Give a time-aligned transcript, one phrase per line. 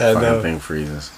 [0.00, 0.42] I Fucking know.
[0.42, 1.12] thing freezes.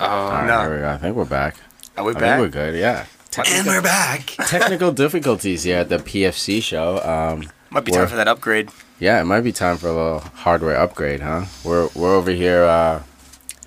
[0.00, 0.60] Oh, All right, no.
[0.62, 0.88] here we go.
[0.88, 1.54] I think we're back.
[1.98, 2.40] Are we I back?
[2.40, 2.80] think we're good.
[2.80, 3.04] Yeah.
[3.46, 4.24] and we're back.
[4.46, 6.98] Technical difficulties here at the PFC show.
[7.04, 8.70] Um, Might be time for that upgrade.
[8.98, 11.44] yeah, it might be time for a little hardware upgrade, huh?
[11.62, 12.64] We're we're over here.
[12.64, 13.02] Uh,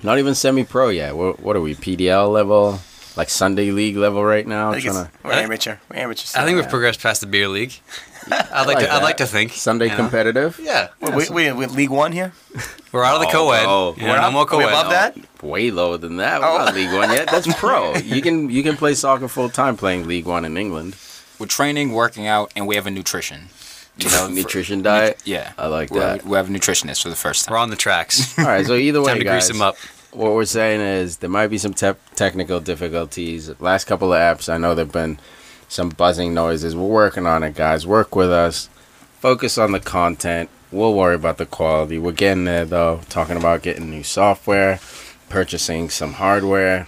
[0.01, 1.15] not even semi-pro yet.
[1.15, 1.75] We're, what are we?
[1.75, 2.79] PDL level,
[3.15, 4.71] like Sunday League level right now.
[4.71, 5.77] I think it's, Trying we're amateur.
[5.89, 6.39] We're amateur.
[6.39, 6.69] I think we've still.
[6.71, 7.73] progressed past the beer league.
[8.31, 8.93] I'd like, like to.
[8.93, 9.97] I'd like to think Sunday you know?
[9.97, 10.59] competitive.
[10.61, 12.33] Yeah, we, we, we, League One here.
[12.91, 13.65] we're out of the Oh, co-ed.
[13.67, 13.95] oh.
[13.97, 14.67] Yeah, We're no up- more we co-ed.
[14.69, 15.43] above that?
[15.43, 16.41] Way lower than that.
[16.41, 16.57] We're Oh.
[16.57, 17.29] not League One yet.
[17.29, 17.93] That's pro.
[18.03, 20.95] You can you can play soccer full time playing League One in England.
[21.37, 23.49] We're training, working out, and we have a nutrition.
[23.97, 25.21] You know, for- Nutrition diet.
[25.23, 26.21] yeah, I like we that.
[26.21, 28.37] have, we have a nutritionist for the first We're on the tracks.
[28.39, 28.65] All right.
[28.65, 29.77] So either way, Time to guys, grease them up.
[30.15, 33.51] What we're saying is there might be some te- technical difficulties.
[33.59, 35.19] Last couple of apps, I know there've been
[35.67, 36.75] some buzzing noises.
[36.75, 37.85] We're working on it, guys.
[37.85, 38.69] Work with us.
[39.19, 40.49] Focus on the content.
[40.71, 41.97] We'll worry about the quality.
[41.97, 43.01] We're getting there though.
[43.09, 44.79] Talking about getting new software,
[45.29, 46.87] purchasing some hardware.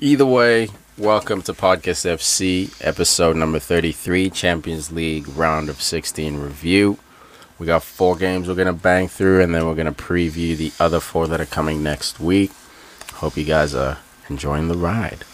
[0.00, 6.98] Either way, welcome to Podcast FC, episode number 33, Champions League round of 16 review.
[7.58, 11.00] We got four games we're gonna bang through, and then we're gonna preview the other
[11.00, 12.50] four that are coming next week.
[13.14, 15.24] Hope you guys are enjoying the ride.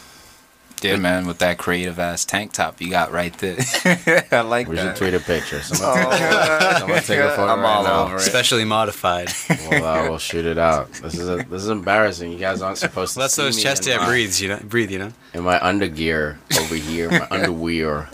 [0.83, 3.57] Yeah, man, with that creative ass tank top you got right there.
[4.33, 5.63] I like We should tweet a picture.
[5.63, 6.03] Someone,
[6.79, 8.05] someone take a photo I'm right all now.
[8.07, 8.21] over it.
[8.21, 9.29] Specially modified.
[9.71, 10.91] We'll, uh, we'll shoot it out.
[10.95, 12.33] This is a, this is embarrassing.
[12.33, 13.21] You guys aren't supposed to.
[13.21, 14.41] That's see those me chest in hair my- breathes.
[14.41, 14.91] You know, breathe.
[14.91, 15.13] You know.
[15.35, 18.09] in my undergear over here, my underwear.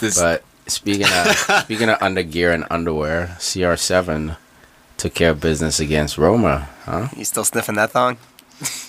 [0.00, 4.36] This- But speaking of speaking of undergear and underwear, CR7
[4.96, 6.68] took care of business against Roma.
[6.84, 7.08] Huh?
[7.16, 8.18] You still sniffing that thong?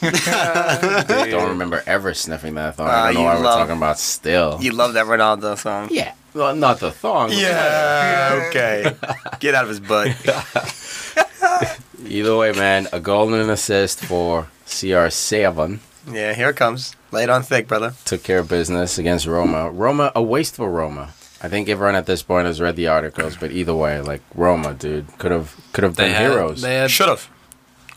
[0.01, 2.87] Don't remember ever sniffing that thong.
[2.87, 4.59] I Ah, don't know you why we're talking about still.
[4.61, 5.87] You love that Ronaldo song.
[5.91, 7.31] yeah, well, not the thong.
[7.31, 8.43] Yeah.
[8.49, 8.93] Okay.
[9.39, 10.09] Get out of his butt.
[12.05, 15.79] Either way, man, a goal and an assist for CR7
[16.11, 16.33] Yeah.
[16.33, 16.95] Here it comes.
[17.11, 17.93] Lay it on thick, brother.
[18.05, 19.69] took care of business against Roma.
[19.71, 21.09] Roma, a wasteful Roma.
[21.43, 24.73] I think everyone at this point has read the articles, but either way, like Roma,
[24.73, 26.61] dude, could have could have been heroes.
[26.61, 27.29] They had Should have.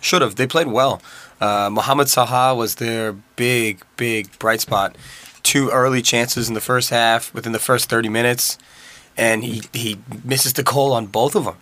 [0.01, 0.37] Should have.
[0.37, 1.01] They played well.
[1.41, 4.97] Uh, Mohamed Salah was their big, big bright spot.
[5.43, 8.57] Two early chances in the first half within the first 30 minutes,
[9.17, 11.57] and he, he misses the goal on both of them.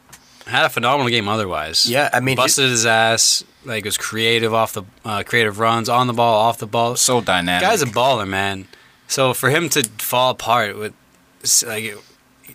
[0.47, 1.29] had a phenomenal game.
[1.29, 3.43] Otherwise, Yeah, I mean, busted his ass.
[3.65, 6.95] Like was creative off the uh, creative runs on the ball, off the ball.
[6.97, 7.63] so dynamic.
[7.63, 8.67] Guy's a baller, man.
[9.09, 11.02] So for him to fall apart with s-
[11.67, 11.97] like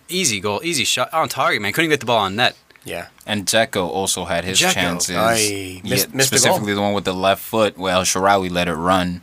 [0.08, 2.56] easy goal, easy shot on target, man, couldn't get the ball on net.
[2.84, 3.08] yeah.
[3.26, 4.72] And Dzeko also had his Dzeko.
[4.72, 5.16] chances.
[5.16, 5.80] Aye.
[5.84, 6.40] Yeah, Missed- missed the goal.
[6.40, 7.76] specifically the one with the left foot.
[7.76, 9.20] Well, Shaarawy let it run,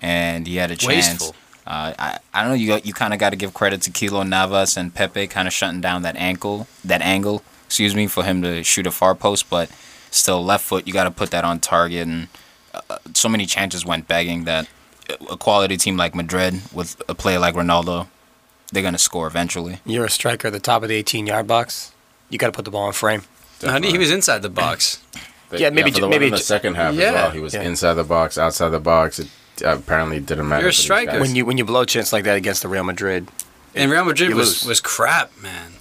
[0.00, 1.08] and he had a chance.
[1.08, 1.34] Wasteful.
[1.66, 2.54] Uh, I, I don't know.
[2.54, 5.52] You you kind of got to give credit to Keylor Navas and Pepe, kind of
[5.52, 7.42] shutting down that ankle, that angle.
[7.66, 9.68] Excuse me, for him to shoot a far post, but
[10.10, 10.86] still left foot.
[10.86, 12.28] You got to put that on target, and
[12.72, 14.66] uh, so many chances went begging that
[15.30, 18.06] a quality team like Madrid with a player like Ronaldo,
[18.72, 19.80] they're gonna score eventually.
[19.86, 21.92] You're a striker at the top of the 18 yard box.
[22.30, 23.22] You got to put the ball in frame.
[23.64, 25.00] How did- He was inside the box.
[25.48, 27.30] But Yeah, maybe for ju- the maybe in the second half Yeah, as well.
[27.30, 27.62] He was yeah.
[27.62, 29.18] inside the box, outside the box.
[29.18, 29.28] It
[29.64, 30.60] uh, apparently didn't matter.
[30.62, 31.18] You're a striker.
[31.18, 33.28] When you when you blow a chance like that against the Real Madrid,
[33.74, 34.68] And Real Madrid was, lose.
[34.68, 35.72] was crap, man.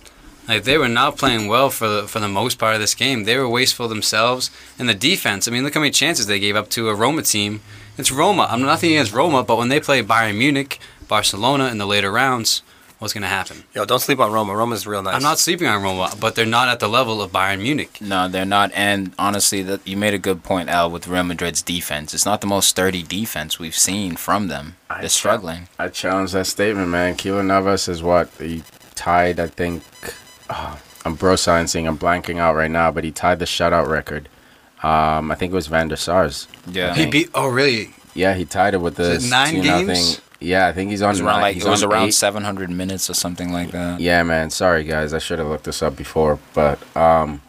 [0.47, 3.26] Like they were not playing well for the for the most part of this game.
[3.26, 4.50] They were wasteful themselves.
[4.80, 7.22] And the defense, I mean, look how many chances they gave up to a Roma
[7.24, 7.59] team.
[7.97, 8.47] It's Roma.
[8.50, 12.62] I'm nothing against Roma, but when they play Bayern Munich, Barcelona in the later rounds,
[13.00, 13.63] what's going to happen?
[13.74, 14.56] yo, don't sleep on Roma.
[14.56, 15.16] Roma's real nice.
[15.16, 18.00] I'm not sleeping on Roma, but they're not at the level of Bayern Munich.
[18.02, 18.72] No, they're not.
[18.74, 22.13] And honestly, that you made a good point, Al, with Real Madrid's defense.
[22.13, 24.75] It's not the most sturdy defense we've seen from them.
[24.90, 25.68] I They're cha- struggling.
[25.78, 27.16] I challenge that statement, man.
[27.16, 28.63] Keylor Navas is what he
[28.96, 29.40] tied.
[29.40, 29.84] I think
[30.50, 31.88] uh, I'm bro sciencing.
[31.88, 34.28] I'm blanking out right now, but he tied the shutout record.
[34.84, 36.47] Um, I think it was Van der Sar's.
[36.68, 37.29] Yeah, He beat.
[37.34, 37.94] Oh, really?
[38.14, 39.88] Yeah, he tied it with the Is it nine two games?
[39.88, 40.24] nothing.
[40.40, 42.08] Yeah, I think he's on it was around nine- like he's it was on around
[42.09, 42.14] eight.
[42.14, 44.00] 700 minutes or something like that.
[44.00, 44.50] Yeah, man.
[44.52, 45.14] Sorry, guys.
[45.14, 47.42] I should have looked this up before, but um,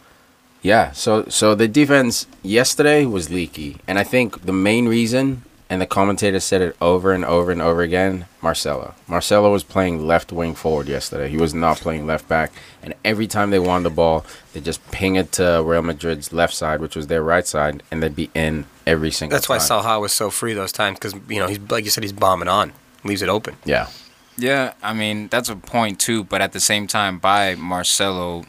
[0.61, 0.91] yeah.
[0.91, 5.85] So so the defense yesterday was leaky, and I think the main reason, and the
[5.85, 8.95] commentator said it over and over and over again, Marcelo.
[9.07, 11.29] Marcelo was playing left wing forward yesterday.
[11.29, 14.81] He was not playing left back, and every time they won the ball, they just
[14.91, 18.31] ping it to Real Madrid's left side, which was their right side, and they'd be
[18.33, 19.35] in every single.
[19.35, 19.67] That's why time.
[19.67, 22.47] Salah was so free those times because you know he's like you said he's bombing
[22.49, 22.73] on,
[23.03, 23.55] leaves it open.
[23.65, 23.87] Yeah.
[24.37, 26.23] Yeah, I mean that's a point too.
[26.23, 28.45] But at the same time, by Marcelo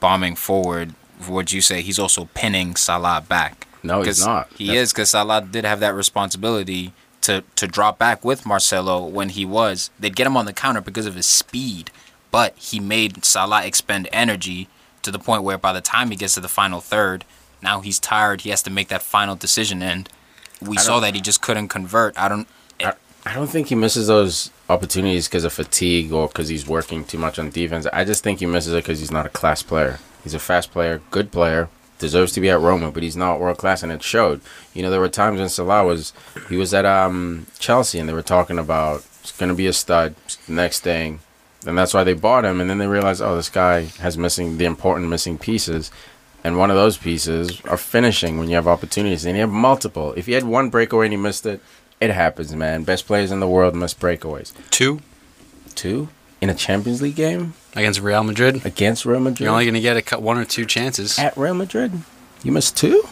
[0.00, 0.94] bombing forward,
[1.28, 3.66] would you say he's also pinning Salah back?
[3.82, 4.48] No, he's 'Cause not.
[4.56, 6.92] He That's- is because Salah did have that responsibility
[7.22, 9.90] to to drop back with Marcelo when he was.
[10.00, 11.90] They'd get him on the counter because of his speed,
[12.30, 14.68] but he made Salah expend energy
[15.02, 17.24] to the point where by the time he gets to the final third,
[17.60, 18.42] Now he's tired.
[18.42, 20.08] He has to make that final decision, and
[20.60, 22.16] we saw that he just couldn't convert.
[22.16, 22.46] I don't.
[23.28, 27.18] I, don't think he misses those opportunities because of fatigue or because he's working too
[27.18, 27.86] much on defense.
[27.92, 29.98] I just think he misses it because he's not a class player.
[30.24, 33.58] He's a fast player, good player, deserves to be at Roma, but he's not world
[33.58, 34.40] class, and it showed.
[34.74, 36.12] You know, there were times when Salah was
[36.48, 39.72] he was at um, Chelsea, and they were talking about it's going to be a
[39.72, 40.14] stud.
[40.48, 41.20] Next thing,
[41.66, 42.60] and that's why they bought him.
[42.60, 45.90] And then they realized, oh, this guy has missing the important missing pieces.
[46.44, 49.24] And one of those pieces are finishing when you have opportunities.
[49.24, 50.12] And you have multiple.
[50.12, 51.60] If you had one breakaway and you missed it,
[52.00, 52.84] it happens, man.
[52.84, 54.52] Best players in the world miss breakaways.
[54.70, 55.00] Two
[55.74, 56.08] Two
[56.40, 58.64] in a Champions League game against Real Madrid.
[58.64, 59.40] against Real Madrid.
[59.40, 61.18] You're only going to get a cut one or two chances.
[61.18, 61.92] at Real Madrid.
[62.42, 63.02] You missed two.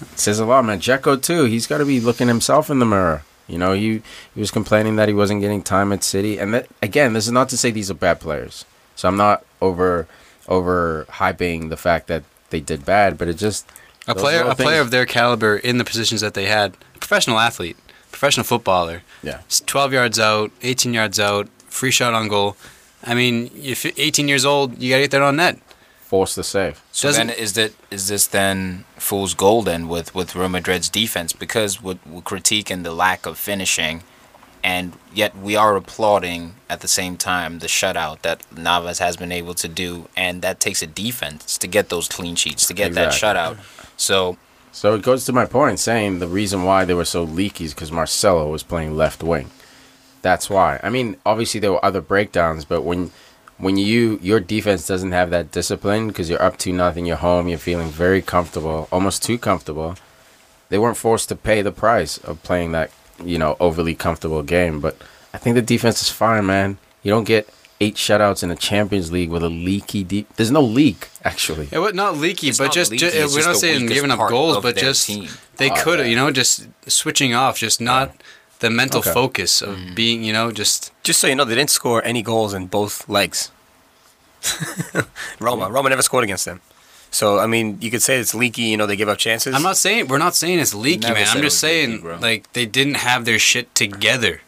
[0.00, 0.80] It says a lot, man.
[0.80, 1.44] Dzeko too.
[1.44, 3.24] He's got to be looking himself in the mirror.
[3.46, 4.02] You know, he
[4.34, 7.32] he was complaining that he wasn't getting time at City, and that again, this is
[7.32, 8.64] not to say these are bad players.
[8.96, 10.06] So I'm not over
[10.48, 13.68] over hyping the fact that they did bad, but it just
[14.06, 17.76] A player, a player of their caliber in the positions that they had, professional athlete,
[18.24, 19.02] professional footballer.
[19.22, 19.40] Yeah.
[19.50, 22.56] s- 12 yards out, 18 yards out, free shot on goal.
[23.04, 25.58] I mean, if 18 years old, you got to get that on net.
[26.00, 26.80] forced to save.
[26.92, 30.88] So Doesn't- then, is that is this then fool's gold then with with Real Madrid's
[30.88, 34.02] defense because with, with critiquing the lack of finishing,
[34.62, 39.32] and yet we are applauding at the same time the shutout that Navas has been
[39.32, 42.92] able to do, and that takes a defense to get those clean sheets to get
[42.94, 43.56] that shutout.
[43.96, 44.36] So
[44.74, 47.72] So it goes to my point, saying the reason why they were so leaky is
[47.72, 49.52] because Marcelo was playing left wing.
[50.20, 50.80] That's why.
[50.82, 53.12] I mean, obviously there were other breakdowns, but when
[53.56, 57.46] when you your defense doesn't have that discipline because you're up to nothing, you're home,
[57.46, 59.94] you're feeling very comfortable, almost too comfortable.
[60.70, 62.90] They weren't forced to pay the price of playing that
[63.22, 64.80] you know overly comfortable game.
[64.80, 64.96] But
[65.32, 66.78] I think the defense is fine, man.
[67.04, 67.48] You don't get
[67.84, 70.26] eight shutouts in the Champions League with a leaky deep.
[70.36, 71.68] There's no leak actually.
[71.70, 74.10] It was not leaky, It's but not just, leaky, ju- we're just not saying giving
[74.10, 75.28] up goals, but just team.
[75.56, 76.04] they Oh, could, yeah.
[76.06, 78.06] you know, just switching off, just not
[78.60, 79.12] the mental Okay.
[79.12, 79.94] focus of mm.
[79.94, 83.08] being, you know, just Just so you know, they didn't score any goals in both
[83.08, 83.50] legs.
[85.40, 86.60] Roma, Roma never scored against them.
[87.10, 88.62] So I mean, you could say it's leaky.
[88.62, 89.54] You know, they give up chances.
[89.54, 91.28] I'm not saying we're not saying it's leaky, Never man.
[91.28, 94.40] I'm just was leaky, saying like they didn't have their shit together.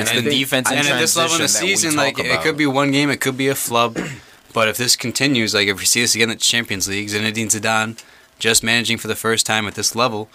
[0.00, 1.66] It's And the I think- defense and in at this level in the transition that
[1.66, 3.98] we season, talk like it could be one game, it could be a flub.
[4.52, 7.46] but if this continues, like if we see this again at the Champions League, Zinedine
[7.50, 8.02] Zidane
[8.38, 10.28] just managing for the first time at this level,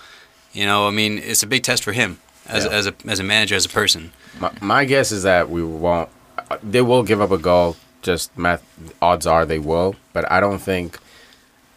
[0.53, 2.71] you know, I mean, it's a big test for him as Yeah.
[2.71, 4.12] as a as a manager, as a person.
[4.39, 6.09] My, my guess is that we won't.
[6.50, 7.75] uh, They will give up a goal.
[8.01, 8.62] Just math.
[9.01, 11.00] Odds are they will, but I don't think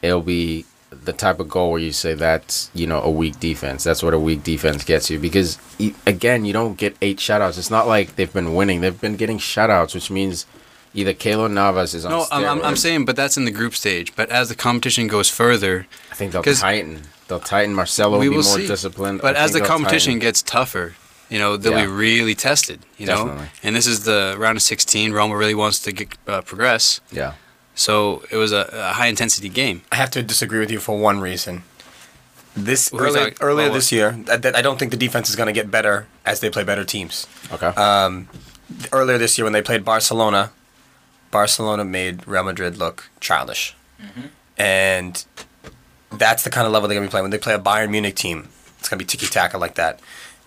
[0.03, 3.85] it'll be the type of goal where you say that's you know a weak defense.
[3.85, 5.59] That's what a weak defense gets you because
[6.07, 7.59] again you don't get eight shutouts.
[7.59, 8.81] It's not like they've been winning.
[8.81, 10.47] They've been getting shutouts, which means
[10.95, 12.13] either Keylor Navas is on.
[12.13, 14.17] No, I'm, I'm, I'm saying, but that's in the group stage.
[14.17, 17.03] But as the competition goes further, I think they'll tighten.
[17.29, 17.75] They'll tighten.
[17.75, 18.67] Marcelo we will be more see.
[18.67, 19.21] disciplined.
[19.21, 20.21] But I as the competition tighten.
[20.21, 20.95] gets tougher,
[21.29, 21.85] you know, they'll Yeah.
[21.85, 22.81] be really tested.
[22.97, 25.13] You know, and this is the round of 16.
[25.13, 27.35] Roma really wants to get, uh, progress, yeah.
[27.79, 29.83] So it was a, a high intensity game.
[29.93, 31.63] I have to disagree with you for one reason.
[32.57, 35.37] This Who's earlier, talking- earlier oh, this year, I, I don't think the defense is
[35.37, 37.27] going to get better as they play better teams.
[37.53, 37.69] Okay.
[37.69, 38.29] Um,
[38.93, 40.51] earlier this year, when they played Barcelona,
[41.31, 43.77] Barcelona made Real Madrid look childish,
[44.57, 45.25] and
[46.11, 47.25] that's the kind of level they're going to be playing.
[47.25, 48.49] When they play a Bayern Munich team,
[48.81, 50.01] it's going to be tiki taka like that.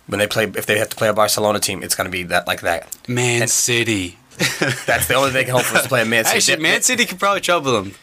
[0.07, 2.23] When they play, if they have to play a Barcelona team, it's going to be
[2.23, 2.93] that like that.
[3.07, 4.17] Man And- City.
[4.85, 6.37] That's the only thing they can hope for is to play a Man City.
[6.37, 7.93] Actually, Man City could probably trouble them.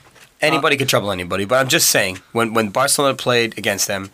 [0.40, 4.10] Anybody could trouble anybody, but I'm just saying when when Barcelona played against them,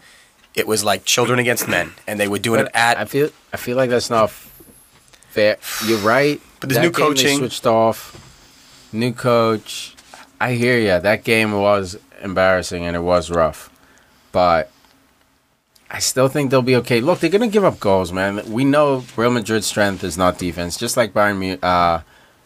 [0.55, 3.09] it was like children against men, and they were doing it But I at.
[3.11, 5.59] feel I feel like that's not fair.
[5.87, 6.41] You're right.
[6.61, 7.39] But there's That new game they coaching.
[7.39, 8.89] switched off.
[8.93, 9.95] New coach.
[10.41, 10.99] I hear you.
[11.01, 13.69] That game was embarrassing and it was rough,
[14.33, 14.71] but
[15.91, 17.01] I still think they'll be okay.
[17.03, 18.51] Look, they're gonna give up goals, man.
[18.51, 21.59] We know Real Madrid's strength is not defense, just like Bayern.
[21.63, 22.01] Uh,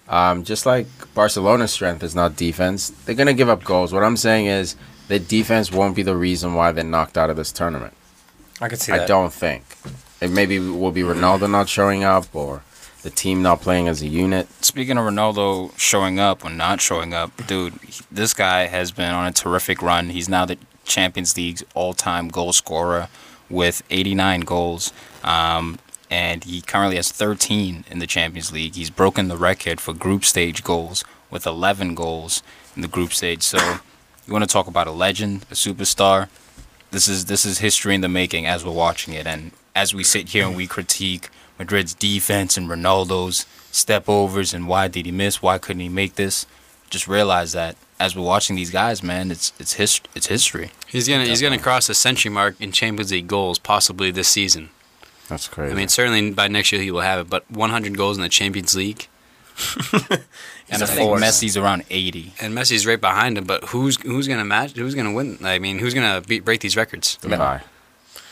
[0.08, 2.90] um, just like Barcelona's strength is not defense.
[2.90, 3.92] They're gonna give up goals.
[3.92, 4.76] What I'm saying is
[5.08, 7.94] the defense won't be the reason why they're knocked out of this tournament.
[8.60, 9.08] I could see I that.
[9.08, 9.64] don't think.
[10.20, 12.62] It maybe will be Ronaldo not showing up or
[13.02, 14.48] the team not playing as a unit.
[14.64, 17.74] Speaking of Ronaldo showing up or not showing up, dude,
[18.10, 20.10] this guy has been on a terrific run.
[20.10, 23.08] He's now the Champions League's all-time goal scorer
[23.48, 25.78] with 89 goals, um,
[26.10, 28.74] and he currently has 13 in the Champions League.
[28.74, 32.42] He's broken the record for group stage goals with 11 goals
[32.74, 33.42] in the group stage.
[33.42, 33.58] So,
[34.26, 36.28] you want to talk about a legend, a superstar?
[36.90, 40.02] This is this is history in the making as we're watching it, and as we
[40.02, 45.12] sit here and we critique Madrid's defense and Ronaldo's step overs and why did he
[45.12, 45.42] miss?
[45.42, 46.46] Why couldn't he make this?
[46.90, 50.70] just realize that as we're watching these guys, man, it's it's his it's history.
[50.86, 54.70] He's gonna he's gonna cross the century mark in Champions League goals possibly this season.
[55.28, 55.72] That's crazy.
[55.72, 57.30] I mean, certainly by next year he will have it.
[57.30, 59.08] But 100 goals in the Champions League,
[60.70, 61.10] And a I think.
[61.20, 62.34] Messi's around 80.
[62.40, 63.44] and Messi's right behind him.
[63.44, 64.72] But who's who's gonna match?
[64.72, 65.38] Who's gonna win?
[65.42, 67.18] I mean, who's gonna break these records?
[67.22, 67.62] Goodbye.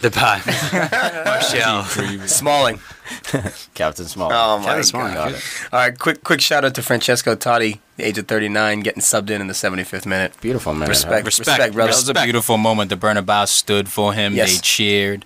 [0.02, 0.42] The pie,
[1.24, 2.26] Martial.
[2.28, 2.80] Smalling.
[3.74, 4.30] Captain Small.
[4.30, 5.32] Oh my Kevin Smalling, god!
[5.32, 5.42] good.
[5.72, 9.30] All right, quick quick shout out to Francesco Totti, the age of 39, getting subbed
[9.30, 10.38] in in the 75th minute.
[10.42, 10.90] Beautiful man.
[10.90, 11.48] Respect, Respect.
[11.48, 11.92] respect, brother.
[11.92, 12.90] That was a beautiful moment.
[12.90, 14.34] The Bernabeu stood for him.
[14.34, 14.52] Yes.
[14.56, 15.24] They cheered.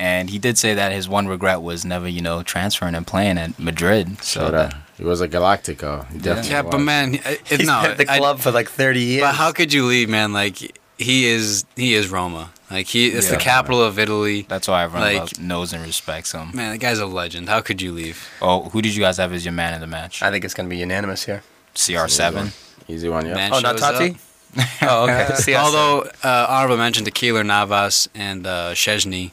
[0.00, 3.36] And he did say that his one regret was never, you know, transferring and playing
[3.36, 4.22] at Madrid.
[4.22, 6.10] So So that, that, he was a Galactico.
[6.10, 8.50] He definitely Yeah, but man, it, it, He's no, been at the I- club for
[8.50, 9.22] like 30 years.
[9.22, 10.32] But how could you leave, man?
[10.32, 10.56] Like
[10.96, 12.50] he is, he is Roma.
[12.70, 13.36] Like he, it's Yeah.
[13.36, 14.46] the capital of Italy.
[14.48, 16.50] that's why everyone Like- loves, knows and respects him.
[16.54, 17.48] Man, the guy's a legend.
[17.50, 18.26] How could you leave?
[18.40, 20.22] Oh, who did you guys have as your man of the match?
[20.22, 21.42] I think it's going to be unanimous here.
[21.74, 22.52] CR7.
[22.88, 23.34] Easy one, yeah.
[23.34, 23.94] Man Oh, not shows up.
[23.96, 24.18] Totti?
[24.88, 25.34] oh, okay.
[25.44, 29.30] See, Although uh, honorable mention to Keylor Navas and uh, Szczesny,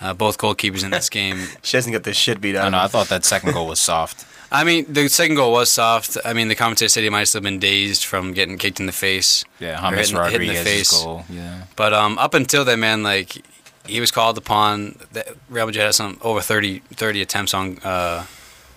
[0.00, 1.38] uh, both goalkeepers in this game.
[1.38, 2.78] said she hasn't got the shit beat I out don't know.
[2.78, 4.26] I thought that second goal was soft.
[4.52, 6.16] I mean, the second goal was soft.
[6.24, 8.92] I mean, the commentator said he might have been dazed from getting kicked in the
[8.92, 9.44] face.
[9.60, 10.90] Yeah, Or James hitting- hitting the face.
[10.90, 11.24] goal.
[11.30, 11.64] Yeah.
[11.76, 13.44] But um, up until then, man, like
[13.86, 14.98] he was called upon.
[15.12, 18.24] The Real Madrid had some over 30, 30 attempts on uh,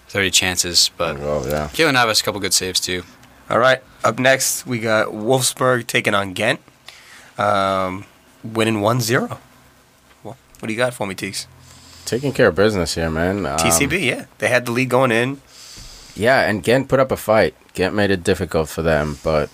[0.10, 1.70] thirty chances, but Oh, yeah.
[1.74, 3.02] Keylor Navas a couple good saves too.
[3.50, 3.82] All right.
[4.04, 6.60] Up next, we got Wolfsburg taking on Ghent,
[7.38, 8.06] um,
[8.44, 9.28] winning 1 0.
[9.28, 9.40] Well,
[10.64, 11.46] what do you got for me, Teeks?
[12.06, 13.46] Taking care of business here, man.
[13.46, 14.26] Um, TCB, yeah.
[14.38, 15.42] They had the lead going in.
[16.16, 17.54] Yeah, and Ghent put up a fight.
[17.74, 19.50] Ghent made it difficult for them, but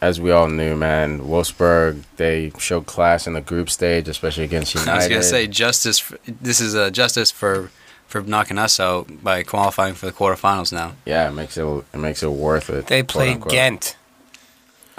[0.00, 4.74] as we all knew, man, Wolfsburg, they showed class in the group stage, especially against
[4.74, 4.90] United.
[4.92, 6.00] I was gonna say justice.
[6.00, 7.70] For, this is a justice for
[8.08, 10.94] for knocking us out by qualifying for the quarterfinals now.
[11.04, 12.88] Yeah, it makes it it makes it worth it.
[12.88, 13.46] They played.
[13.46, 13.96] Ghent.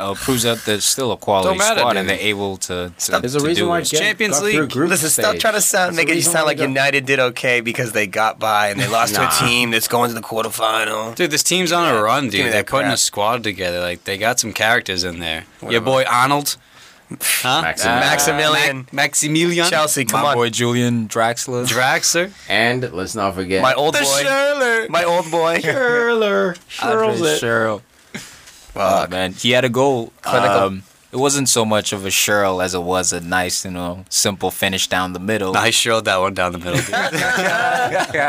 [0.02, 2.90] Uh, proves that there's still a quality matter, squad and they're able to.
[2.90, 3.22] to Stop.
[3.22, 3.90] There's a to reason do why it.
[3.90, 4.70] Ghent Champions got through League.
[4.72, 5.42] group Listen, stop stage.
[5.42, 7.62] trying to sound, That's make it reason sound why like they got- United did okay
[7.62, 11.16] because they got by and they lost to a team that's going to the quarterfinal.
[11.16, 12.46] Dude, this team's on a run, Give me dude.
[12.48, 12.96] that They're putting crap.
[12.96, 13.80] a squad together.
[13.80, 15.46] Like they got some characters in there.
[15.62, 15.86] Your Whatever.
[15.86, 16.58] boy Arnold,
[17.22, 17.62] huh?
[17.62, 18.00] Maximilian.
[18.00, 18.78] Maximilian.
[18.78, 19.70] Mac- Maximilian.
[19.70, 20.36] Chelsea, come My on.
[20.36, 21.68] boy Julian Draxler.
[21.68, 22.32] Draxler.
[22.50, 24.00] And let's not forget My old boy.
[24.00, 24.90] Schurrle.
[24.90, 25.58] My old boy.
[25.60, 26.58] Schurrle.
[26.82, 27.82] Andre Schurrle.
[27.82, 27.82] Oh,
[28.74, 29.10] Fuck.
[29.10, 30.14] man, he had a goal.
[30.24, 34.06] Um, it wasn't so much of a Sherrill as it was a nice, you know,
[34.10, 35.52] simple finish down the middle.
[35.52, 36.80] Nice showed that one down the middle.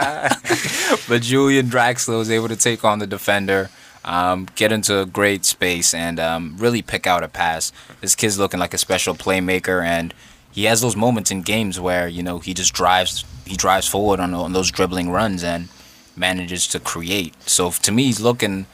[1.08, 3.70] But Julian Draxler was able to take on the defender,
[4.04, 7.72] um, get into a great space, and um, really pick out a pass.
[8.00, 10.12] This kid's looking like a special playmaker, and
[10.50, 14.20] he has those moments in games where you know he just drives, he drives forward
[14.20, 15.68] on, on those dribbling runs and
[16.16, 17.34] manages to create.
[17.48, 18.66] So to me, he's looking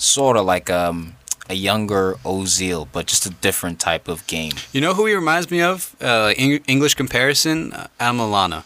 [0.00, 1.14] sort of like um,
[1.48, 4.52] a younger Ozil, but just a different type of game.
[4.72, 5.94] you know who he reminds me of?
[6.00, 8.64] Uh, Eng- English comparison, uh, Amalana.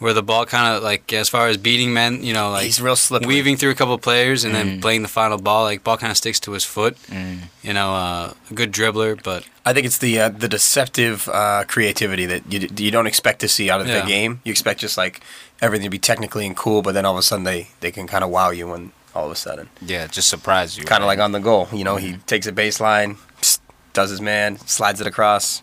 [0.00, 2.80] Where the ball kind of like as far as beating men, you know, like He's
[2.80, 3.26] real slippery.
[3.34, 4.80] weaving through a couple of players and then Mm.
[4.80, 5.64] playing the final ball.
[5.64, 6.96] Like ball kind of sticks to his foot.
[7.10, 7.38] Mm.
[7.64, 11.64] You know, uh, a good dribbler, but I think it's the uh, the deceptive uh,
[11.66, 14.02] creativity that you you don't expect to see out of Yeah.
[14.02, 14.40] the game.
[14.44, 15.20] You expect just like
[15.60, 18.06] everything to be technically and cool, but then all of a sudden they, they can
[18.06, 20.84] kind of wow you when all of a sudden, Yeah, just surprise you.
[20.84, 21.18] kind of right?
[21.18, 21.68] like on the goal.
[21.72, 23.60] You know, he takes a baseline, psst,
[23.92, 25.62] does his man, slides it across,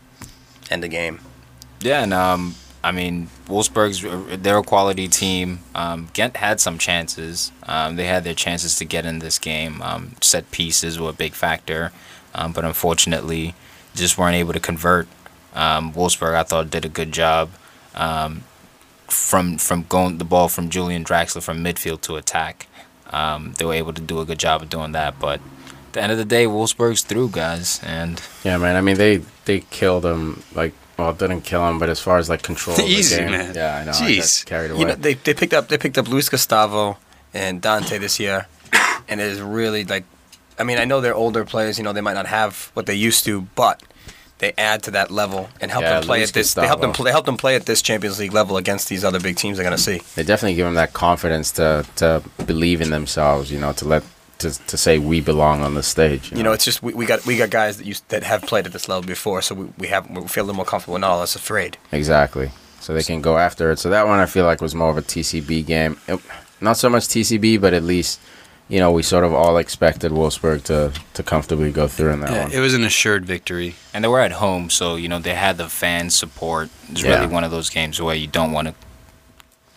[0.70, 1.20] end the game.
[1.82, 4.02] Yeah, and um, I mean, Wolfsburg's
[4.44, 5.60] they're a quality team.
[5.74, 7.52] Um, Ghent had some chances.
[7.64, 9.82] Um, they had their chances to get in this game.
[9.82, 11.92] Um, set pieces were a big factor,
[12.34, 13.56] um, but unfortunately,
[13.96, 15.08] just weren't able to convert.
[15.54, 17.50] Um, Wolfsburg, I thought, did a good job.
[17.94, 18.44] Um,
[19.08, 22.68] from from going the ball from Julian Draxler from midfield to attack,
[23.16, 25.20] um, they were able to do a good job of doing that.
[25.20, 25.40] But
[25.88, 28.76] at the end of the day, Wolfsburg's through, guys, and Yeah, man.
[28.76, 30.44] I mean, they they killed him.
[30.54, 33.18] Like, well, it didn't kill him, but as far as like control, of the Easy,
[33.18, 33.56] game, man.
[33.56, 33.92] Yeah, I know.
[33.92, 34.44] I Jeez.
[34.44, 34.80] got carried away.
[34.82, 36.98] You know, they, they picked up they picked up Luis Gustavo
[37.34, 38.48] and Dante this year,
[39.08, 40.04] and it is really like,
[40.60, 41.78] I mean, I know they're older players.
[41.78, 43.82] You know, they might not have what they used to, but
[44.40, 46.54] they add to that level and help Yeah, them play at this.
[46.54, 49.20] They help them play, help them play at this Champions League level against these other
[49.20, 50.02] big teams they're gonna see.
[50.16, 53.50] they definitely give them that confidence to to believe in themselves.
[53.52, 54.04] You know, to let
[54.40, 56.32] to to say we belong on the stage.
[56.34, 58.66] You know, it's just we, we got we got guys that used that have played
[58.66, 61.12] at this level before, so we, we have we feel a little more comfortable, not
[61.12, 61.78] all less afraid.
[61.92, 62.52] exactly.
[62.82, 63.80] So they can go after it.
[63.80, 65.98] So that one I feel like was more of a TCB game.
[66.08, 66.20] It-
[66.62, 68.20] not so much TCB, but at least
[68.68, 72.32] you know we sort of all expected Wolfsburg to to comfortably go through in that
[72.32, 72.52] yeah, one.
[72.52, 73.76] it was an assured victory.
[73.94, 76.70] and they were at home, so you know they had the fan support.
[76.90, 77.16] It's Yeah.
[77.16, 78.74] really one of those games where you don't want to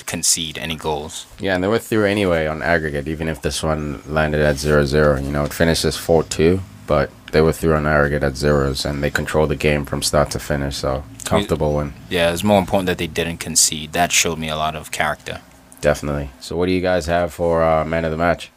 [0.06, 1.26] concede any goals.
[1.38, 4.84] Yeah, and they were through anyway on aggregate, even if this one landed at 0
[4.86, 5.18] 0.
[5.20, 9.02] You know, it finishes 4 2, but they were through on aggregate at zeros, and
[9.02, 11.92] they controlled the game from start to finish, so comfortable win.
[12.08, 13.92] Yeah, it's more important that they didn't concede.
[13.92, 15.42] That showed me a lot of character.
[15.82, 16.30] Definitely.
[16.40, 18.50] So, what do you guys have for uh, man of the match?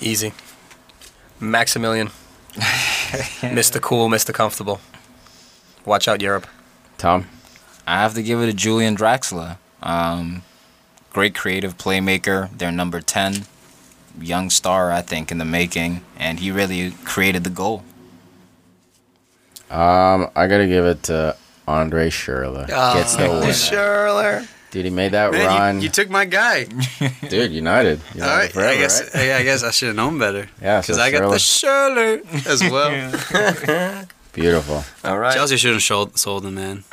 [0.00, 0.32] Easy.
[1.40, 2.08] Maximilian.
[3.40, 3.80] Mr.
[3.80, 4.32] Cool, Mr.
[4.32, 4.80] Comfortable.
[5.84, 6.46] Watch out, Europe.
[6.98, 7.26] Tom?
[7.86, 9.56] I have to give it to Julian Draxler.
[9.82, 10.42] Um,
[11.10, 12.50] great creative playmaker.
[12.56, 13.46] They're number 10.
[14.20, 16.02] Young star, I think, in the making.
[16.18, 17.84] And he really created the goal.
[19.70, 21.36] Um, I gotta give it to
[21.66, 22.66] Andre Schurrle.
[22.66, 23.42] Gets the win.
[23.50, 24.48] Schurrle.
[24.70, 25.76] Dude, he made that Man, run.
[25.76, 26.64] you, you took my guy.
[27.28, 28.00] Dude, United.
[28.14, 29.14] United All right, forever, I guess.
[29.14, 29.26] right?
[29.26, 30.48] Yeah, I guess I should have known better.
[30.62, 34.06] Yeah, so because I got the Schurrle as well.
[34.34, 34.84] Beautiful.
[35.04, 35.32] All right.
[35.34, 36.84] Chelsea shouldn't have sold, sold him, man.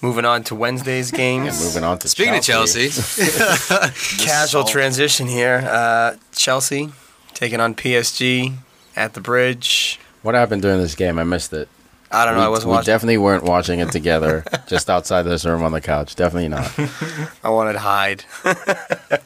[0.00, 1.60] Moving on to Wednesday's games.
[1.60, 2.86] Yeah, moving on to Speaking Chelsea.
[2.88, 5.62] of Chelsea, Casual transition here.
[5.64, 6.90] Uh, Chelsea
[7.34, 8.54] taking on PSG
[8.96, 10.00] at the bridge.
[10.22, 11.20] What happened during this game?
[11.20, 11.68] I missed it.
[12.12, 12.40] I don't know.
[12.40, 12.86] we, I wasn't we watching.
[12.92, 16.14] definitely weren't watching it together, just outside this room on the couch.
[16.14, 16.70] Definitely not.
[17.44, 18.24] I wanted to hide.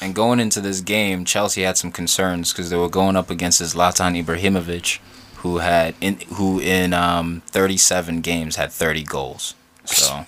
[0.00, 3.58] And going into this game, Chelsea had some concerns because they were going up against
[3.58, 5.00] this Zlatan Ibrahimovic,
[5.38, 9.54] who had in who in um, 37 games had 30 goals.
[9.86, 10.26] So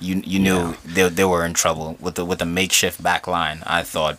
[0.00, 3.62] you you knew they, they were in trouble with the with the makeshift back line.
[3.66, 4.18] I thought,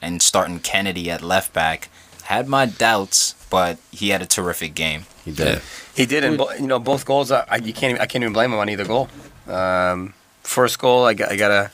[0.00, 1.88] and starting Kenedy at left back
[2.24, 5.06] had my doubts, but he had a terrific game.
[5.24, 5.60] He did.
[5.96, 7.30] He did, and bo- you know both goals.
[7.32, 7.90] I, I- you can't.
[7.92, 9.08] Even, I can't even blame him on either goal.
[9.48, 10.12] Um,
[10.42, 11.70] first goal, I, got, I gotta,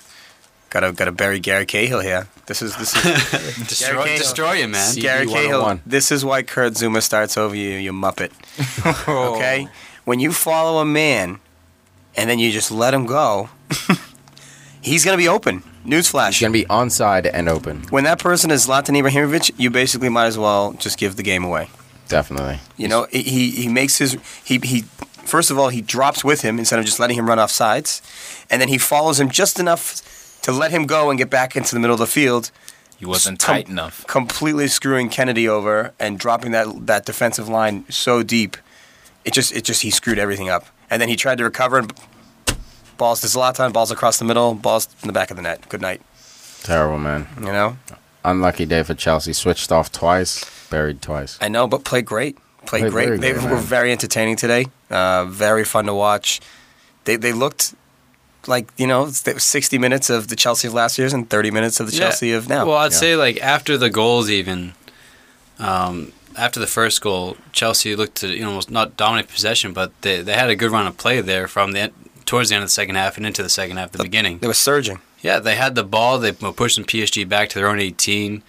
[0.70, 2.28] gotta, gotta bury Gary Cahill here.
[2.46, 4.18] This is this is destroy, Cahill.
[4.18, 4.88] destroy you, man.
[4.90, 5.80] See- Gary Cahill.
[5.86, 8.30] This is why Kurt Zouma starts over you, you muppet.
[9.08, 9.68] Okay,
[10.04, 11.40] when you follow a man,
[12.16, 13.48] and then you just let him go,
[14.82, 15.62] he's gonna be open.
[15.84, 16.28] Newsflash.
[16.32, 17.82] He's gonna be onside and open.
[17.90, 21.42] when that person is Zlatan Ibrahimovic, you basically might as well just give the game
[21.44, 21.68] away.
[22.10, 22.58] Definitely.
[22.76, 24.82] You know, he he he makes his he he
[25.24, 28.02] first of all he drops with him instead of just letting him run off sides,
[28.50, 30.02] and then he follows him just enough
[30.42, 32.50] to let him go and get back into the middle of the field,
[32.98, 34.04] He wasn't Com- tight enough.
[34.06, 38.56] completely screwing Kenedy over and dropping that that defensive line so deep.
[39.24, 41.92] It just it just he screwed everything up, and then he tried to recover and
[42.98, 45.68] balls to Zlatan, balls across the middle, balls in the back of the net.
[45.68, 46.02] Good night.
[46.62, 47.26] Terrible, man.
[47.38, 47.76] You know,
[48.24, 49.32] Unlucky day for Chelsea.
[49.32, 51.38] Switched off twice, buried twice.
[51.40, 52.36] I know, but played great.
[52.66, 53.04] Played Played great.
[53.06, 53.62] very They good, were man.
[53.64, 54.66] very entertaining today.
[54.90, 56.40] Uh, very fun to watch.
[57.04, 57.74] They they looked
[58.46, 61.50] like you know it was sixty minutes of the Chelsea of last year's and thirty
[61.50, 62.00] minutes of the Yeah.
[62.00, 62.66] Chelsea of now.
[62.66, 62.98] Well, I'd Yeah.
[62.98, 64.74] say like after the goals, even
[65.58, 69.92] um, after the first goal, Chelsea looked to you know almost not dominate possession, but
[70.02, 71.90] they they had a good run of play there from the
[72.26, 74.38] towards the end of the second half and into the second half, the beginning.
[74.38, 74.98] they were surging.
[75.22, 76.18] Yeah, they had the ball.
[76.18, 78.42] They were pushing PSG back to their own 18,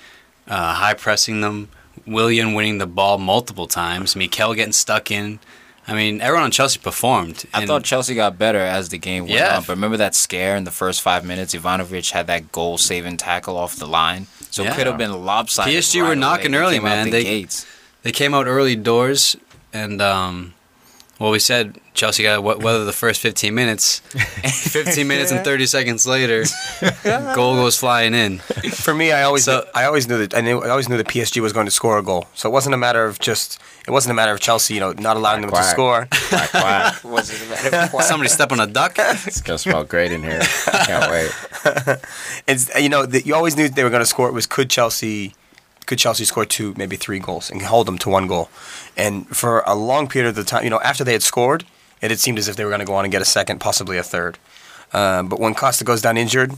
[0.47, 1.69] uh, high pressing them.
[2.07, 4.15] Willian winning the ball multiple times.
[4.15, 5.39] Mikel getting stuck in.
[5.87, 7.45] I mean, everyone on Chelsea performed.
[7.53, 9.57] I thought Chelsea got better as the game went Yeah.
[9.57, 9.63] on.
[9.63, 11.53] But remember that scare in the first five minutes?
[11.53, 14.27] Ivanovic had that goal saving tackle off the line.
[14.51, 14.71] So Yeah.
[14.71, 15.73] it could have been lopsided.
[15.73, 16.63] PSG were knocking away.
[16.63, 17.05] early, man.
[17.05, 17.65] the They- gates.
[18.03, 19.35] they came out early doors,
[19.73, 20.53] and um,
[21.21, 23.99] well, we said Chelsea got wh- weather the first 15 minutes.
[24.71, 26.43] 15 minutes and 30 seconds later,
[27.35, 28.39] goal goes flying in.
[28.39, 31.07] For me, I always So- I always knew that I knew I always knew that
[31.07, 32.25] PSG was going to score a goal.
[32.33, 34.91] So it wasn't a matter of just it wasn't a matter of Chelsea, you know,
[34.93, 35.71] not allowing them to Quack.
[35.71, 36.07] score.
[36.29, 36.95] Quack, quack.
[38.03, 38.93] Somebody step on a duck.
[38.97, 40.41] it's gonna smell great in here.
[40.41, 41.31] Can't wait.
[42.47, 44.27] It's you know that you always knew they were going to score.
[44.27, 45.33] It was could Chelsea,
[45.91, 48.49] could Chelsea score two, maybe three goals and hold them to one goal,
[48.97, 51.61] and for a long period of the time, you know, after they had scored,
[52.01, 53.59] it had seemed as if they were going to go on and get a second,
[53.59, 54.37] possibly a third.
[54.93, 56.51] Um, but when Costa goes down injured,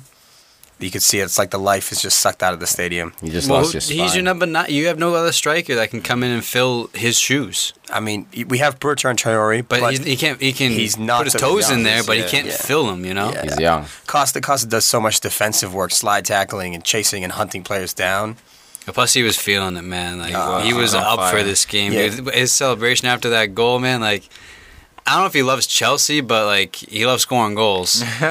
[0.79, 3.13] you could see it's like the life is just sucked out of the stadium.
[3.21, 3.97] You just Well, lost your spine.
[3.99, 4.65] he's your number nine.
[4.69, 7.73] You have no other striker that can come in and fill his shoes.
[7.91, 10.41] I mean, we have Bertrand Traore, But, but, he, he can't.
[10.41, 12.23] He can he's not put his the toes in there, but yeah.
[12.25, 12.57] he can't Yeah.
[12.57, 13.05] fill them.
[13.05, 13.31] You know.
[13.31, 13.43] Yeah.
[13.43, 13.85] He's young.
[14.07, 18.37] Costa Costa does so much defensive work, slide tackling and chasing and hunting players down.
[18.85, 20.19] Plus, he was feeling it, man.
[20.19, 21.93] Like he was he's on up for this game.
[21.93, 22.09] Yeah.
[22.09, 22.33] dude.
[22.33, 24.01] His celebration after that goal, man.
[24.01, 24.23] Like
[25.05, 28.01] I don't know if he loves Chelsea, but like he loves scoring goals.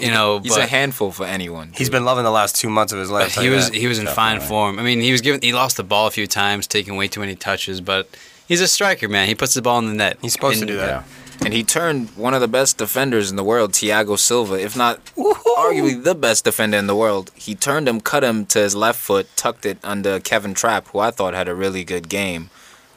[0.00, 1.72] you know, He's but, a handful for anyone.
[1.76, 3.34] He's been loving the last two months of his life.
[3.34, 3.76] he was that.
[3.76, 4.78] he was in fine form.
[4.78, 7.20] I mean, he was given he lost the ball a few times, taking way too
[7.20, 8.08] many touches, but
[8.46, 9.28] he's a striker, man.
[9.28, 10.18] He puts the ball in the net.
[10.22, 10.88] He's supposed And- to do that.
[10.88, 11.02] Yeah.
[11.44, 15.04] And he turned one of the best defenders in the world, Thiago Silva, if not
[15.16, 17.30] arguably the best defender in the world.
[17.34, 20.98] He turned him, cut him to his left foot, tucked it under Kevin Trapp, who
[20.98, 22.50] I thought had a really good game.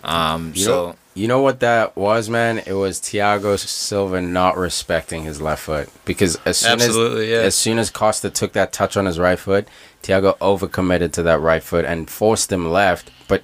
[0.04, 2.60] Um, You so know- You know what that was, man?
[2.65, 7.38] It was Thiago Silva not respecting his left foot because as soon as yeah.
[7.39, 9.67] as soon as Costa took that touch on his right foot,
[10.04, 13.43] Thiago overcommitted to that right foot and forced him left, but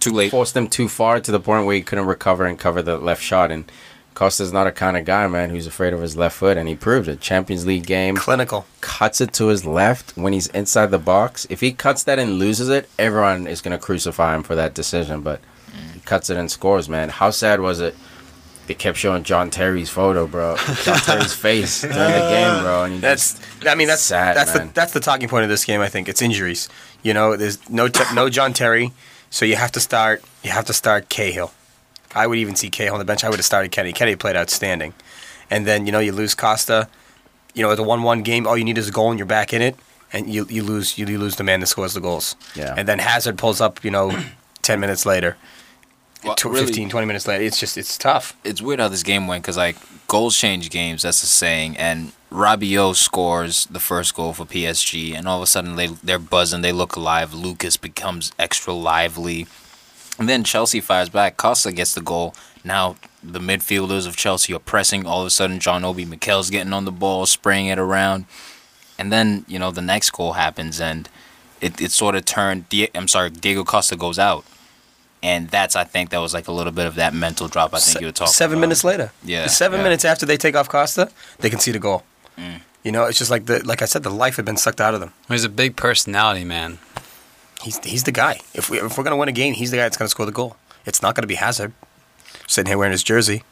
[0.00, 0.30] Too late.
[0.30, 3.22] forced him too far to the point where he couldn't recover and cover the left
[3.22, 3.50] shot.
[3.52, 3.70] And
[4.14, 6.74] Costa's not a kind of guy, man, who's afraid of his left foot, and he
[6.76, 7.20] proved it.
[7.20, 8.64] Champions League game, Clinical.
[8.80, 11.46] cuts it to his left when he's inside the box.
[11.50, 15.20] If he cuts that and loses it, everyone is gonna crucify him for that decision.
[15.22, 15.40] But
[15.92, 17.08] he cuts it and scores, man.
[17.08, 17.96] How sad was it?
[18.66, 20.56] They kept showing John Terry's photo, bro.
[20.84, 22.84] John Terry's face during the game, bro.
[22.84, 23.38] And That's.
[23.66, 24.68] I mean, that's Sad, that's man.
[24.68, 25.80] the that's the talking point of this game.
[25.80, 26.68] I think it's injuries.
[27.02, 28.92] You know, there's no te- no John Terry,
[29.28, 30.22] so you have to start.
[30.42, 31.52] You have to start Cahill.
[32.14, 33.24] I would even see Cahill on the bench.
[33.24, 33.92] I would have started Kenny.
[33.92, 34.94] Kenny played outstanding,
[35.50, 36.88] and then you know you lose Costa.
[37.54, 38.46] You know, it's a one-one game.
[38.46, 39.76] All you need is a goal, and you're back in it.
[40.12, 42.36] And you you lose you, lose the man that scores the goals.
[42.54, 42.74] Yeah.
[42.76, 43.82] And then Hazard pulls up.
[43.84, 44.16] You know,
[44.62, 45.36] ten minutes later,
[46.24, 47.42] Well, tw- really- 15, 20 minutes later.
[47.42, 48.36] It's just it's tough.
[48.44, 51.02] it's weird how this game went because like goals change games.
[51.02, 51.76] That's the saying.
[51.78, 56.18] And Rabiot scores the first goal for PSG, and all of a sudden they they're
[56.20, 56.62] buzzing.
[56.62, 57.34] They look alive.
[57.34, 59.46] Lucas becomes extra lively,
[60.18, 61.36] and then Chelsea fires back.
[61.36, 62.34] Costa gets the goal.
[62.64, 65.06] Now the midfielders of Chelsea are pressing.
[65.06, 68.26] All of a sudden, John Obi Mikel's getting on the ball, spraying it around,
[68.98, 71.08] and then you know the next goal happens, and
[71.60, 72.68] it it sort of turned.
[72.68, 74.44] Die- I'm sorry, Diego Costa goes out.
[75.22, 77.72] And that's, I think, that was like a little bit of that mental drop.
[77.72, 78.60] I think Se- you were talking seven about.
[78.60, 79.10] minutes later.
[79.24, 79.84] Yeah, seven yeah.
[79.84, 82.02] minutes after they take off Costa, they can see the goal.
[82.36, 82.60] Mm.
[82.82, 84.92] You know, it's just like the like I said, the life had been sucked out
[84.92, 85.14] of them.
[85.28, 86.78] He's a big personality, man.
[87.62, 88.40] He's he's the guy.
[88.54, 90.32] If we if we're gonna win a game, he's the guy that's gonna score the
[90.32, 90.56] goal.
[90.86, 91.72] It's not gonna be Hazard
[92.46, 93.42] sitting here wearing his jersey.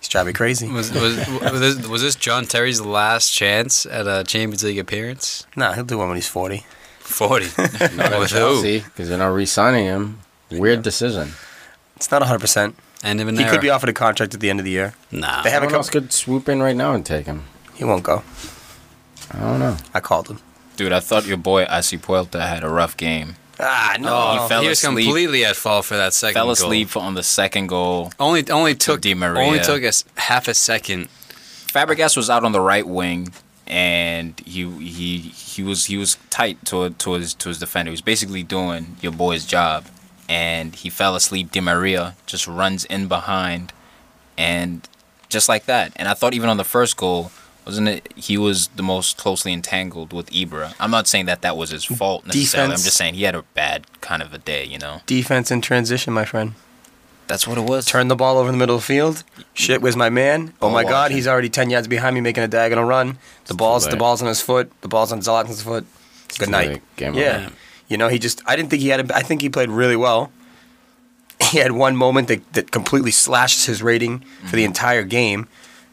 [0.00, 0.68] He's driving me crazy.
[0.68, 5.44] Was was, was, this, was this John Terry's last chance at a Champions League appearance?
[5.56, 6.64] Nah, he'll do one when he's forty.
[7.00, 7.46] Forty.
[7.96, 8.38] not With who?
[8.38, 10.20] Chelsea because they're not re-signing him.
[10.50, 11.32] Weird decision.
[11.96, 12.76] It's not hundred percent.
[13.02, 13.52] And even an He era.
[13.52, 14.94] could be offered a contract at the end of the year.
[15.10, 15.42] Nah.
[15.42, 15.74] They haven't Someone come.
[15.78, 17.44] else could swoop in right now and take him.
[17.74, 18.22] He won't go.
[19.32, 19.76] I don't know.
[19.94, 20.38] I called him.
[20.78, 23.34] Dude, I thought your boy Azpilicueta had a rough game.
[23.58, 24.08] Ah no.
[24.16, 25.06] Oh, he fell he was asleep.
[25.06, 26.52] completely at fault for that second Fell goal.
[26.52, 28.12] asleep on the second goal.
[28.20, 29.44] Only only took Di Maria.
[29.44, 31.08] only took us half a second.
[31.66, 33.32] Fabregas was out on the right wing,
[33.66, 37.90] and he he he was he was tight to to his to his defender.
[37.90, 39.86] He was basically doing your boy's job,
[40.28, 41.50] and he fell asleep.
[41.50, 43.72] Di Maria just runs in behind,
[44.38, 44.88] and
[45.28, 45.90] just like that.
[45.96, 47.32] And I thought even on the first goal,
[47.68, 48.12] wasn't it?
[48.16, 50.74] He was the most closely entangled with Ibra.
[50.80, 52.70] I'm not saying that that was his fault necessarily.
[52.70, 52.80] Defense.
[52.80, 54.64] I'm just saying he had a bad kind of a day.
[54.64, 56.54] You know, Defense in transition, my friend.
[57.28, 57.84] that's what it was.
[57.86, 59.22] Turn the ball over in the middle of the field.
[59.54, 60.54] Shit, where's my man?
[60.56, 61.16] Oh Ball my God, walking.
[61.16, 63.18] he's already ten yards behind me, making a diagonal run.
[63.44, 63.98] The ball's the late.
[63.98, 64.72] ball's on his foot.
[64.80, 65.86] The ball's on Zlatan's foot.
[66.38, 66.68] Good too night.
[66.68, 66.96] late.
[66.96, 67.44] Game yeah.
[67.46, 67.54] over.
[67.88, 68.42] You know, he just.
[68.46, 69.10] I didn't think he had.
[69.10, 70.32] A, I think he played really well.
[71.40, 74.66] He had one moment that, that completely slashes his rating for the mm-hmm.
[74.66, 75.46] entire game,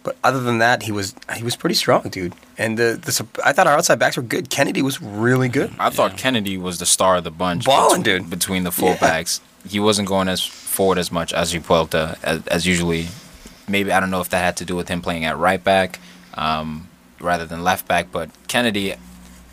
[0.06, 2.36] but other than that, he was he was pretty strong, dude.
[2.60, 4.52] And the, the I thought our outside backs were good.
[4.52, 5.74] Kenedy was really good.
[5.80, 7.66] I thought Kenedy was the star of the bunch.
[7.66, 8.30] Ballin', between, dude.
[8.30, 13.08] Between the fullbacks, he wasn't going as forward as much as Puelta as, as usually.
[13.68, 16.00] Maybe I don't know if that had to do with him playing at right back
[16.36, 16.88] um,
[17.20, 18.96] rather than left back, but Kenedy,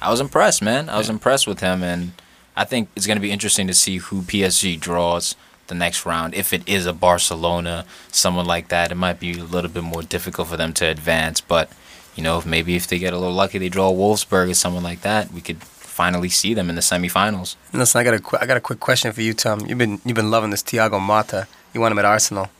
[0.02, 0.90] I was impressed, man.
[0.90, 2.12] I was impressed with him, and
[2.54, 5.34] I think it's going to be interesting to see who PSG draws
[5.72, 6.34] the next round.
[6.34, 10.02] If it is a Barcelona, someone like that, it might be a little bit more
[10.02, 11.70] difficult for them to advance, but.
[12.14, 14.82] You know, if maybe if they get a little lucky, they draw Wolfsburg or someone
[14.82, 15.32] like that.
[15.32, 17.56] We could finally see them in the semifinals.
[17.72, 19.60] Listen, I got a qu- I got a quick question for you, Tom.
[19.66, 21.46] You've been you've been loving this Thiago Motta.
[21.72, 22.50] You want him at Arsenal.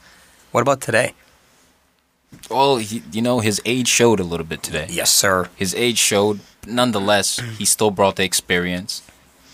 [0.53, 1.13] What about today?
[2.51, 4.87] Well, he, you know, his age showed a little bit today.
[4.89, 5.51] Yes, sir.
[5.55, 6.41] His age showed.
[6.67, 9.03] Nonetheless, he still brought the experience.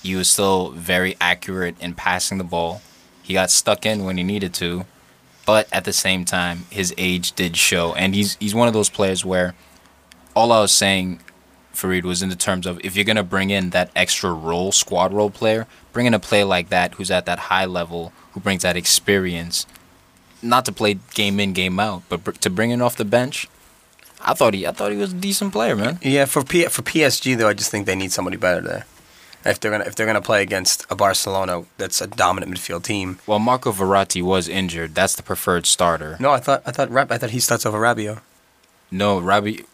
[0.05, 2.83] He was still very accurate in passing the ball.
[3.29, 4.87] He got stuck in when he needed to,
[5.45, 7.93] but at the same time, his age did show.
[7.93, 9.55] And he's he's one of those players where
[10.35, 11.21] all I was saying,
[11.75, 15.13] Farid, was in the terms of if you're gonna bring in that extra role, squad
[15.13, 18.63] role player, bring in a player like that who's at that high level, who brings
[18.63, 19.67] that experience,
[20.41, 23.47] not to play game in, game out, but br- to bring in off the bench.
[24.23, 25.99] I thought he, I thought he was a decent player, man.
[26.01, 28.87] Yeah, for P- for PSG though, I just think they need somebody better there.
[29.45, 33.19] If they're gonna if they're gonna play against a Barcelona that's a dominant midfield team.
[33.27, 34.95] Well, Marco Verratti was injured.
[34.95, 36.17] That's the preferred starter.
[36.21, 38.21] No, I thought I thought Rab- I thought he starts over Rabiot.
[38.91, 39.65] No, Rabi,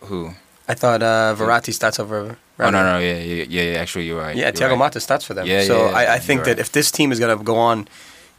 [0.00, 0.34] who?
[0.68, 2.36] I thought uh, Verratti starts over.
[2.58, 2.66] Rabiot.
[2.66, 3.62] Oh no, no, yeah, yeah, yeah.
[3.72, 4.36] yeah, Actually, you're right.
[4.36, 4.92] Yeah, you're Thiago right.
[4.92, 5.46] Motta starts for them.
[5.46, 6.58] Yeah, so yeah, yeah, I, I think that right.
[6.58, 7.88] if this team is gonna go on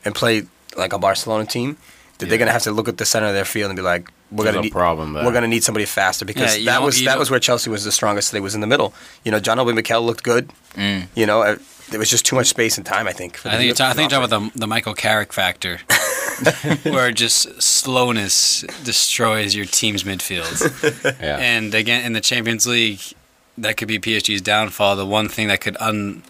[0.06, 0.44] and play
[0.76, 1.78] like a Barcelona team,
[2.18, 4.12] that they're gonna have to look at the center of their field and be like,
[4.34, 5.24] we're There's gonna a need, problem there.
[5.26, 7.70] we're gonna need somebody faster because Yeah, that know- was that know- was where Chelsea
[7.70, 8.30] was the strongest.
[8.32, 8.94] Today was in the middle.
[9.24, 10.50] You know, John Obi Mikel looked good.
[10.76, 11.08] Mm.
[11.16, 11.56] You know, uh,
[11.90, 13.08] there was just too much space and time.
[13.08, 13.38] I think.
[13.38, 15.32] for I the think you're, ta- I think you're talking about the, the Michael Carrick
[15.34, 15.80] factor.
[16.84, 20.50] where just slowness destroys your team's midfield.
[21.22, 21.38] Yeah.
[21.38, 23.00] And again, in the Champions League,
[23.58, 24.96] that could be PSG's downfall.
[24.96, 26.24] The one thing that could un,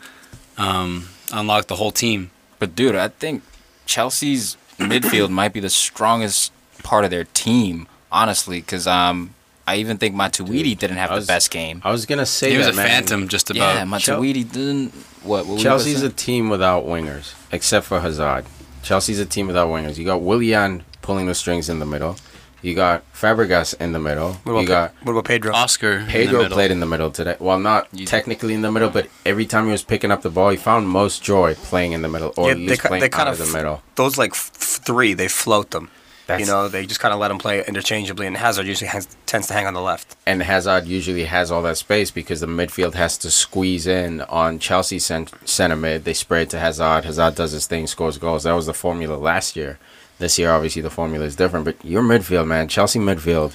[0.57, 2.31] um, unlock the whole team.
[2.59, 3.43] But dude, I think
[3.85, 6.51] Chelsea's midfield might be the strongest
[6.83, 9.33] part of their team, honestly, because um,
[9.67, 11.81] I even think Matuidi didn't have I the best game.
[11.83, 12.87] I was gonna say He was that, a man.
[12.87, 13.75] phantom just about.
[13.75, 14.93] Yeah, Matuidi didn't.
[15.23, 15.45] What?
[15.47, 18.45] what Chelsea's a team without wingers, except for Hazard.
[18.83, 19.97] Chelsea's a team without wingers.
[19.97, 22.15] You got Willian pulling the strings in the middle.
[22.61, 24.33] You got Fabregas in the middle.
[24.43, 25.53] What about, You got what about Pedro?
[25.53, 25.91] Oscar.
[25.97, 26.55] in the Pedro middle.
[26.55, 27.35] played in the middle today.
[27.39, 30.29] Well, not You- technically in the middle, but every time he was picking up the
[30.29, 32.87] ball, he found most joy playing in the middle, or Yeah, at they least ki-
[32.87, 33.81] playing they out kind of of the middle.
[33.95, 35.89] Those like f- three, they float them.
[36.29, 39.47] You know, they just kind of let them play interchangeably, and Hazard usually has, tends
[39.47, 40.15] to hang on the left.
[40.25, 44.59] and Hazard usually has all that space because the midfield has to squeeze in on
[44.59, 46.05] Chelsea cent- center mid.
[46.05, 47.05] They spray it to Hazard.
[47.05, 48.43] Hazard does his thing, scores goals.
[48.43, 49.79] That was the formula last year.
[50.19, 51.65] This year, obviously, the formula is different.
[51.65, 53.53] But your midfield, man, Chelsea midfield,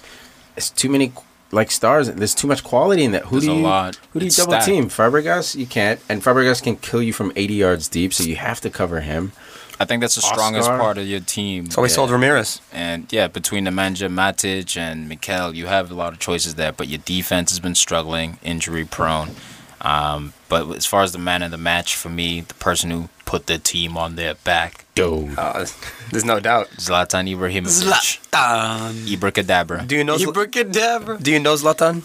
[0.57, 1.12] it's too many
[1.52, 2.11] like stars.
[2.11, 3.22] There's too much quality in that.
[3.26, 3.96] Who There's do a you lot.
[4.12, 4.66] who do you double stacked.
[4.66, 4.88] team?
[4.90, 8.61] Fabregas, you can't, and Fabregas can kill you from 80 yards deep, so you have
[8.61, 9.33] to cover him.
[9.80, 10.78] I think that's the strongest Oscar.
[10.82, 11.70] part of your team.
[11.70, 11.94] So we Yeah.
[11.94, 12.60] sold Ramires.
[12.72, 16.72] And yeah, between Nemanja Matic and Mikel, you have a lot of choices there.
[16.72, 19.36] But your defense has been struggling, injury prone.
[19.80, 23.08] Um, but as far as the man of the match, for me, the person who
[23.24, 25.38] put the team on their back, Dude.
[25.38, 25.64] Uh,
[26.10, 26.68] there's no doubt.
[26.78, 27.84] Zlatan Ibrahimovic.
[28.32, 29.06] Zlatan.
[29.06, 29.86] Ibracadabra.
[29.86, 30.16] Do you know?
[30.16, 31.18] Zl- Abracadabra.
[31.18, 32.02] do you know Zlatan?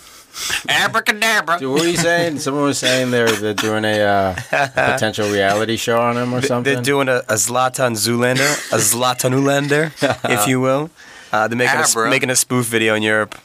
[0.67, 1.59] Abracadabra.
[1.59, 2.39] Dude, what were you saying?
[2.39, 4.35] Someone was saying they're they're doing a uh,
[4.73, 6.73] potential reality show on him or something.
[6.73, 9.91] They're doing a, a Zlatan Zoolander, a Zlatan Ulander,
[10.29, 10.89] if you will.
[11.31, 13.35] Uh, they're making a, making a spoof video in Europe.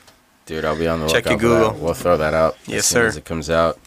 [0.47, 1.71] Dude, I'll be on the Check lookout your for Google.
[1.73, 1.83] that.
[1.85, 3.07] We'll throw that out Yes, as soon sir.
[3.07, 3.79] as it comes out.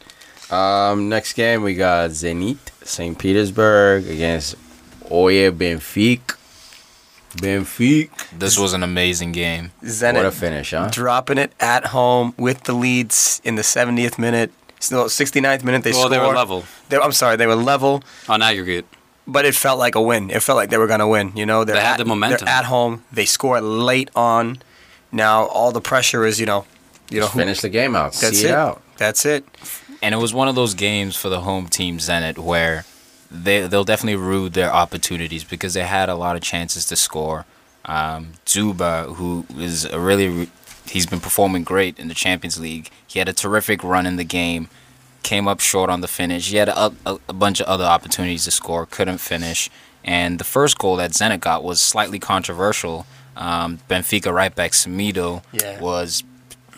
[0.52, 3.18] Um, next game we got Zenit St.
[3.18, 4.56] Petersburg against
[5.12, 6.36] Oye Benfica.
[7.38, 8.10] Benfica.
[8.38, 9.72] This was an amazing game.
[9.84, 10.89] Zenit What a finish, huh?
[10.91, 14.52] dropping it at home with the leads in the 70th minute.
[14.80, 16.13] Still, 69th minute they Well, scored.
[16.13, 18.86] they were level They- I'm sorry, they were level, on aggregate.
[19.28, 20.30] but it felt like a win.
[20.32, 21.32] It felt like they were gonna win.
[21.36, 22.46] You know, they're They had at, the momentum.
[22.46, 23.04] They're at home.
[23.12, 24.62] They score late on.
[25.12, 26.65] Now all the pressure is, you know,
[27.10, 28.13] you know, Just who, finish the game out.
[28.13, 28.52] that's See it.
[28.52, 28.82] it out.
[28.98, 29.46] That's it.
[30.02, 32.86] And it was one of those games for the home team Zenit where
[33.32, 37.46] they they'll definitely rue their opportunities because they had a lot of chances to score.
[37.86, 40.50] Um, Dzyuba, who is a really re-
[40.86, 42.89] he's been performing great in the Champions League.
[43.08, 44.67] He had a terrific run in the game.
[45.24, 46.50] Came up short on the finish.
[46.50, 49.70] He had a, a, a bunch of other opportunities to score, couldn't finish.
[50.04, 53.06] And the first goal that Zenit got was slightly controversial.
[53.38, 55.80] Um, Benfica right back Semedo Yeah.
[55.80, 56.24] was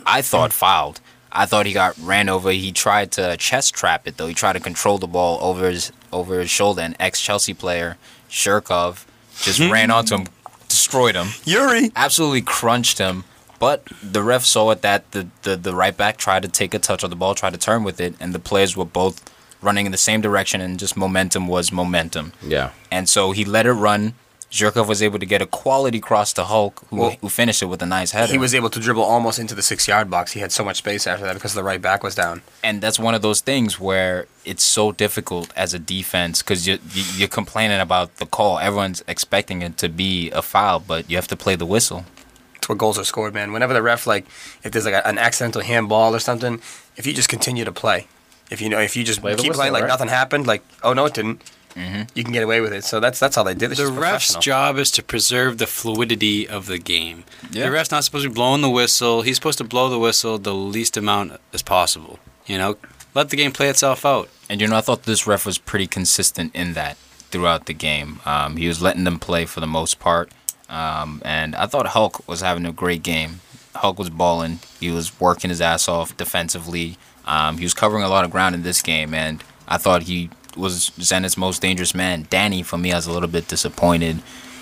[0.05, 0.99] I thought fouled.
[1.33, 2.51] I thought he got ran over.
[2.51, 4.27] He tried to chest trap it though.
[4.27, 6.81] He tried to control the ball over his over his shoulder.
[6.81, 7.97] And ex Chelsea player
[8.29, 9.05] Zhirkov
[9.41, 9.71] just hmm.
[9.71, 10.27] ran onto him,
[10.69, 11.91] destroyed him, Yuri.
[11.95, 13.23] absolutely crunched him.
[13.59, 16.79] But the ref saw it that the, the the right back tried to take a
[16.79, 19.23] touch of the ball, tried to turn with it, and the players were both
[19.61, 22.33] running in the same direction, and just momentum was momentum.
[22.45, 22.71] Yeah.
[22.91, 24.13] And so he let it run.
[24.53, 27.65] Zhirkov was able to get a quality cross to Hulk, who, Well, who finished it
[27.65, 28.31] with a nice header.
[28.31, 30.33] He was able to dribble almost into the six yard box.
[30.33, 32.43] He had so much space after that because the right back was down.
[32.63, 36.77] and that's one of those things where it's so difficult as a defense because you,
[36.93, 38.59] you you're complaining about the call.
[38.59, 42.05] Everyone's expecting it to be a foul, but you have to play the whistle.
[42.53, 43.53] That's where goals are scored, man.
[43.53, 44.25] Whenever the ref like,
[44.63, 46.61] if there's like a, an accidental handball or something,
[46.95, 48.05] if you just continue to play,
[48.51, 49.87] if you know, if you just Play keep whistle, playing like right?
[49.89, 51.41] nothing happened, like oh no it didn't,
[51.75, 52.83] you can get away with it.
[52.83, 53.77] So that's that's how they did it.
[53.77, 57.23] The ref's job is to preserve the fluidity of the game.
[57.51, 57.65] Yeah.
[57.65, 59.21] The ref's not supposed to be blowing the whistle.
[59.21, 62.19] He's supposed to blow the whistle the least amount as possible.
[62.45, 62.77] You know,
[63.13, 64.29] let the game play itself out.
[64.49, 66.97] And you know, I thought this ref was pretty consistent in that
[67.31, 68.19] throughout the game.
[68.25, 70.31] Um, he was letting them play for the most part,
[70.69, 73.39] um, and I thought Hulk was having a great game.
[73.75, 74.59] Hulk was balling.
[74.79, 76.97] He was working his ass off defensively.
[77.25, 80.29] Um, he was covering a lot of ground in this game, and I thought he
[80.55, 82.27] was Zenit's most dangerous man.
[82.29, 84.21] Danny, for me, I was a little bit disappointed.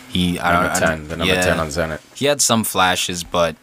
[0.10, 0.90] He, I Number don't, I 10.
[1.00, 1.42] don't- The number yeah.
[1.42, 2.00] 10 on Zenit.
[2.18, 3.56] He had some flashes, but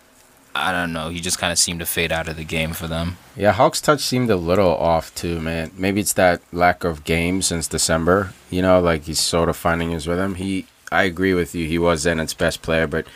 [0.55, 1.11] I don't know.
[1.11, 3.17] He just kind of seemed to fade out of the game for them.
[3.37, 5.71] Yeah, Hulk's touch seemed a little off too, man.
[5.77, 8.33] Maybe it's that lack of game since December.
[8.51, 10.35] You know, like he's sort of finding his rhythm.
[10.37, 11.67] He, I agree with you.
[11.69, 13.07] He was Zenit's best player, but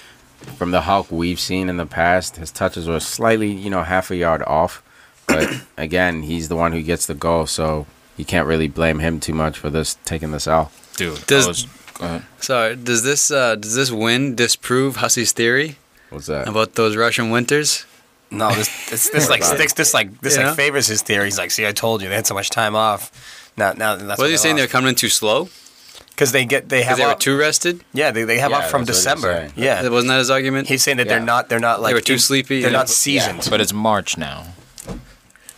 [0.59, 4.11] from the Hulk we've seen in the past, his touches were slightly, you know, half
[4.11, 4.83] a yard off.
[5.27, 7.87] But again, he's the one who gets the goal, so
[8.23, 10.71] you can't really blame him too much for this taking this out.
[10.97, 11.67] Dude, Does- was,
[11.99, 12.23] go ahead.
[12.39, 15.77] So does this uh, does this win disprove Hussey's theory
[16.11, 16.47] What's that?
[16.47, 17.85] about those Russian winters?
[18.31, 19.73] No, this this, this like sticks.
[19.75, 20.47] This like this Yeah.
[20.49, 21.25] like favors his theory.
[21.27, 23.11] He's like, see, I told you they had so much time off.
[23.57, 24.57] Now, now that's What are you saying?
[24.57, 25.49] They're coming in too slow.
[26.11, 27.83] because they get they Because have they were up, too rested.
[27.93, 29.33] yeah they, they have Yeah, up from that's what he's December.
[29.35, 29.53] saying.
[29.57, 30.69] Yeah, Wasn't that his argument?
[30.69, 31.35] he's saying that they're Yeah.
[31.35, 32.77] not they're not like they were too in- sleepy, They're yeah.
[32.79, 33.47] not seasoned.
[33.51, 34.47] But it's March now.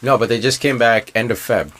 [0.02, 1.70] No, but they just came back end of Feb.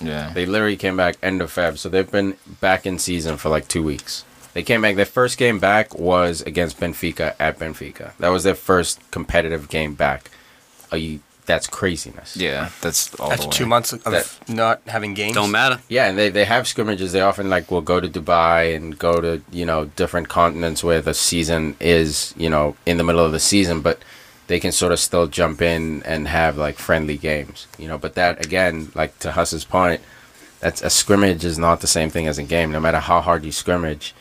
[0.00, 0.32] Yeah.
[0.32, 3.68] They literally came back end of Feb, so they've been back in season for like
[3.68, 4.24] two weeks.
[4.54, 4.96] They came back.
[4.96, 8.12] Their first game back was against Benfica at Benfica.
[8.18, 10.30] That was their first competitive game back.
[10.90, 11.20] Are you?
[11.46, 12.36] That's craziness.
[12.36, 13.52] Yeah, that's all That's the way.
[13.52, 15.34] two months of That- not having games.
[15.34, 15.80] Don't matter.
[15.88, 17.10] Yeah, and they, they have scrimmages.
[17.12, 21.00] They often like will go to Dubai and go to you know different continents where
[21.00, 24.00] the season is you know in the middle of the season, but
[24.50, 27.68] they can sort of still jump in and have like friendly games.
[27.78, 30.00] You know, but that again, like to Huss's point,
[30.58, 32.72] that's a scrimmage is not the same thing as a game.
[32.72, 34.12] No matter how hard you scrimmage,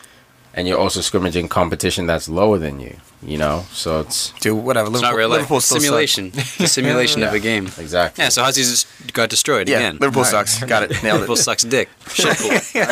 [0.54, 2.98] and you're also scrimmaging competition that's lower than you.
[3.24, 4.88] You know, so it's Dude, whatever.
[4.88, 5.38] It's Liverpool, not real life.
[5.40, 6.30] Liverpool simulation.
[6.60, 7.66] the simulation of a game.
[7.66, 8.24] exactly.
[8.24, 9.72] Yeah, so Hussies just got destroyed Sucks.
[9.72, 9.98] Yeah, again.
[9.98, 10.32] Liverpool Right.
[10.32, 10.64] sucks.
[10.64, 11.04] Got it.
[11.04, 11.40] Nailed Liverpool it.
[11.40, 11.90] sucks dick.
[12.14, 12.52] Shit pool.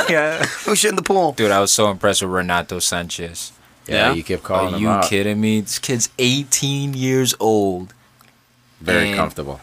[0.10, 0.44] yeah.
[0.66, 1.34] Who shit in the pool?
[1.34, 3.52] Dude, I was so impressed with Renato Sanches.
[3.88, 4.14] Yeah, Yeah?
[4.14, 5.06] you keep calling Are them you out.
[5.10, 5.62] kidding me?
[5.62, 7.94] This kid's 18 years old.
[8.82, 9.60] Very comfortable.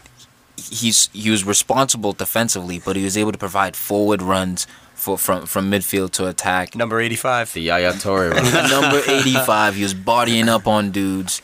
[0.57, 5.45] He's he was responsible defensively, but he was able to provide forward runs for from
[5.45, 6.75] from midfield to attack.
[6.75, 7.53] Number 85.
[7.53, 8.33] The Yaya Toure.
[8.69, 11.41] Number 85, he was bodying up on dudes.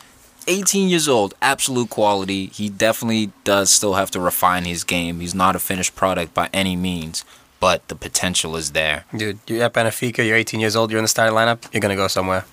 [0.48, 2.46] 18 years old, absolute quality.
[2.46, 5.20] He definitely does still have to refine his game.
[5.20, 7.24] He's not a finished product by any means,
[7.60, 9.04] but the potential is there.
[9.16, 11.90] Dude, you're at Benfica, you're 18 years old, you're in the starting lineup, you're going
[11.96, 12.44] to go somewhere.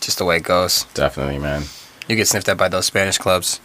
[0.00, 0.84] Just the way it goes.
[0.94, 1.64] Definitely, man.
[2.08, 3.60] You get sniffed at by those Spanish clubs.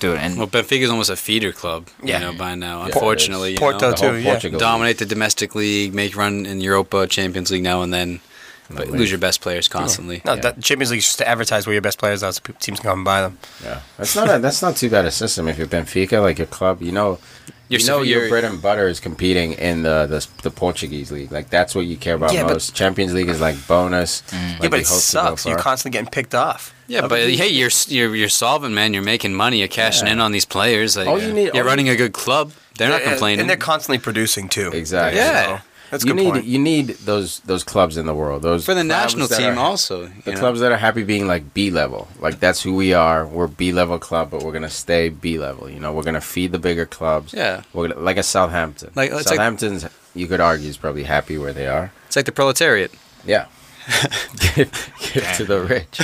[0.00, 2.18] Dude, and Well, Benfica's almost a feeder club, Yeah.
[2.20, 2.80] you know, by now.
[2.80, 3.94] Yeah, Unfortunately, it you Porto know.
[3.94, 4.30] The whole too, yeah.
[4.32, 4.60] Portugal league.
[4.60, 8.20] dominate the domestic league, make run in Europa, Champions League now and then,
[8.70, 8.98] but league.
[8.98, 10.22] lose your best players constantly.
[10.24, 10.40] No, Yeah.
[10.40, 12.88] that Champions League is just to advertise where your best players are so teams can
[12.90, 13.38] come and buy them.
[13.62, 15.48] Yeah, that's not a, that's not too bad a system.
[15.48, 17.18] If you're Benfica, like your club, you know,
[17.70, 21.30] You're you know your bread and butter is competing in the, the the Portuguese league.
[21.30, 22.74] Like that's what you care about Yeah, but- most.
[22.74, 24.22] Champions League is like bonus.
[24.22, 24.32] Mm.
[24.32, 25.46] yeah, like but it host to go sucks.
[25.46, 26.74] You're constantly getting picked off.
[26.88, 28.92] Yeah, but hey, you're you're you're solvent, man.
[28.92, 29.60] You're making money.
[29.60, 30.14] You're cashing Yeah.
[30.14, 30.96] in on these players.
[30.96, 32.52] Like, All you need- you're all running a good club.
[32.76, 33.40] They're not complaining.
[33.40, 34.70] And they're constantly producing too.
[34.72, 35.20] Exactly.
[35.20, 35.58] Yeah.
[35.58, 36.44] So, that's a you good need point.
[36.44, 38.42] you need those those clubs in the world.
[38.42, 40.06] Those for the national team are- also.
[40.24, 40.38] The know?
[40.38, 43.26] clubs that are happy being like B level, like that's who we are.
[43.26, 45.68] We're B level club, but we're gonna stay B level.
[45.68, 47.32] You know, we're gonna feed the bigger clubs.
[47.34, 48.90] Yeah, We're gonna, like a Southampton.
[48.94, 51.92] Like, it's like- Southampton's, you could argue, is probably happy where they are.
[52.06, 52.92] it's like the proletariat.
[53.24, 53.46] Yeah.
[54.54, 56.00] give, give to the rich.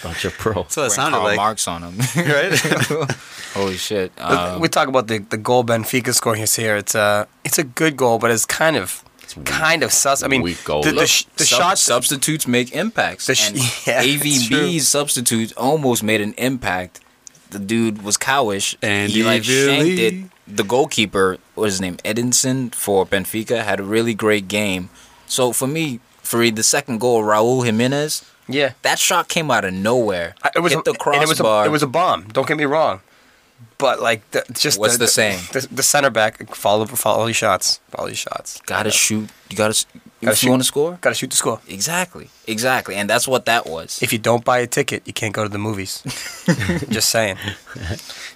[0.02, 0.74] Bunch of pros.
[0.74, 3.10] That's what it Went sounded Karl like, Marx on them, right?
[3.54, 4.10] Holy shit.
[4.18, 6.76] Um, we talk about the, the goal Benfica scoring is here.
[6.76, 9.04] It's a it's a good goal, but it's kind of
[9.44, 10.22] kind of sus.
[10.22, 10.82] I mean, Weak goal.
[10.82, 11.80] the, the, Look, sh- the Sub- shots.
[11.80, 13.26] substitutes make impacts.
[13.26, 14.02] The sh- and yeah.
[14.04, 17.00] AVB's substitutes almost made an impact.
[17.50, 18.76] The dude was cowish.
[18.82, 20.24] And he like shanked it.
[20.46, 24.90] The goalkeeper, what is his name, Ederson for Benfica, had a really great game.
[25.26, 29.72] So for me, Farid, the second goal, Raul Jimenez, yeah, that shot came out of
[29.74, 30.34] nowhere.
[30.42, 31.66] I- it was Hit the a, and it was a, crossbar.
[31.66, 32.24] it was a bomb.
[32.32, 33.00] Don't get me wrong,
[33.78, 35.40] but like the, just What's the saying?
[35.52, 38.60] The, the center back follow follow your shots, follow your shots.
[38.66, 39.28] gotta shoot.
[39.50, 39.70] You gotta.
[39.70, 39.86] s-
[40.22, 40.46] Gotta if shoot.
[40.48, 41.60] you want to score, Got to shoot to score.
[41.66, 44.02] exactly, exactly, and that's what that was.
[44.02, 46.02] If you don't buy a ticket, you can't go to the movies.
[46.90, 47.38] Just saying.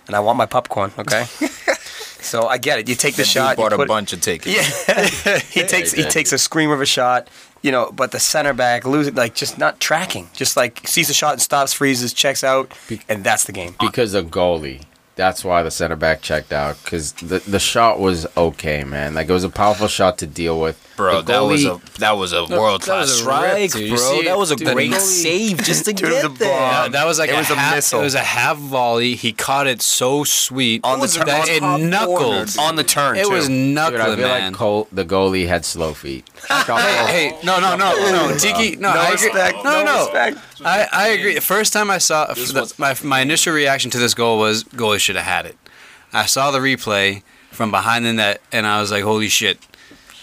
[0.06, 0.92] And I want my popcorn.
[0.98, 1.24] Okay.
[2.20, 2.88] so I get it.
[2.88, 3.56] You take the That dude shot.
[3.58, 4.88] bought you a put- bunch of tickets.
[4.88, 7.28] Yeah, he takes he he takes a screamer of a shot,
[7.62, 7.92] you know.
[7.92, 11.42] But the center back loses, like just not tracking, just like sees the shot and
[11.42, 12.72] stops, freezes, checks out,
[13.10, 13.74] and that's the game.
[13.78, 14.84] because the goalie.
[15.16, 19.14] That's why the center back checked out because the the shot was okay, man.
[19.14, 20.80] Like it was a powerful shot to deal with.
[20.96, 23.96] Bro, The that was a that was a world class was strike, rip, bro.
[23.96, 26.38] see that was a Dude, great goalie- save just to Dude, it was get a
[26.38, 26.58] there.
[26.82, 26.92] bomb.
[26.92, 28.00] that was like It a was a half, missile.
[28.00, 29.16] It was a half volley.
[29.16, 32.18] He caught it so sweet On the that turn- it top knuckled.
[32.18, 33.16] corner, on the turn.
[33.16, 33.30] It too.
[33.32, 34.52] was Dude, I feel man.
[34.52, 36.28] like Cole, the goalie had slow feet.
[36.48, 39.26] Hey, hey, no, no, no, no, Tiki, no, No I agree.
[39.26, 40.38] respect, No, no no, respect.
[40.64, 41.34] I, I agree.
[41.34, 45.00] The first time I saw the, my my initial reaction to this goal was goalie
[45.00, 45.56] should have had it.
[46.12, 49.58] I saw the replay from behind the net, and I was like, "Holy shit!"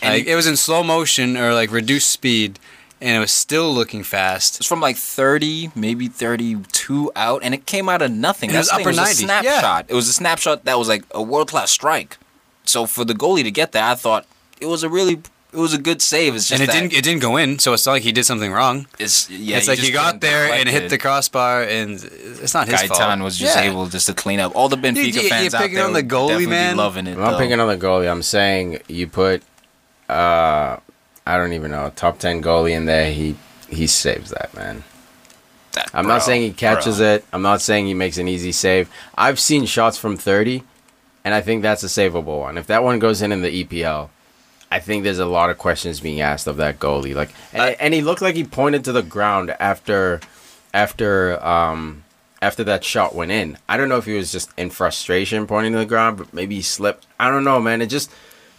[0.02, 2.60] And Like, it was in slow motion or like reduced speed,
[3.00, 4.58] and it was still looking fast.
[4.60, 8.50] It's from like 30, maybe 32 out, and it came out of nothing.
[8.50, 9.42] It was That's the thing, upper it was a 90s, yeah.
[9.60, 9.86] snapshot.
[9.90, 12.18] It was a snapshot that was like a world class strike.
[12.66, 14.26] So for the goalie to get that, I thought
[14.60, 15.22] it was a really
[15.54, 16.34] it was a good save.
[16.36, 18.12] It's just and it that didn't it didn't go in, so it's not like he
[18.14, 18.88] did something wrong.
[19.00, 19.58] It's yeah.
[19.58, 21.92] it's like he got couldn't there and hit the crossbar, and
[22.42, 23.00] it's not his fault.
[23.02, 23.64] Gaitan was just Yeah.
[23.64, 24.56] able just to clean up.
[24.56, 26.52] All the Benfica Dude, you- fans you're out picking there on the goalie, definitely be
[26.52, 26.78] man.
[26.78, 27.18] loving it.
[27.18, 27.38] I'm though.
[27.38, 28.10] picking on the goalie.
[28.10, 29.44] I'm saying you put,
[30.12, 30.80] uh,
[31.26, 33.12] I don't even know, top ten goalie in there.
[33.14, 33.36] He
[33.70, 34.84] he saves that man.
[35.74, 37.08] That- I'm bro, not saying he catches bro.
[37.16, 37.26] it.
[37.32, 38.90] I'm not saying he makes an easy save.
[39.16, 40.64] I've seen shots from 30,
[41.24, 42.58] and I think that's a savable one.
[42.58, 44.10] If that one goes in in the EPL,
[44.70, 47.16] I think there's a lot of questions being asked of that goalie.
[47.16, 50.20] Like, and, I- and he looked like he pointed to the ground after,
[50.74, 52.04] after, um,
[52.42, 53.58] after that shot went in.
[53.70, 56.56] I don't know if he was just in frustration pointing to the ground, but maybe
[56.56, 57.08] he slipped.
[57.18, 57.82] I don't know, man.
[57.82, 58.12] It just,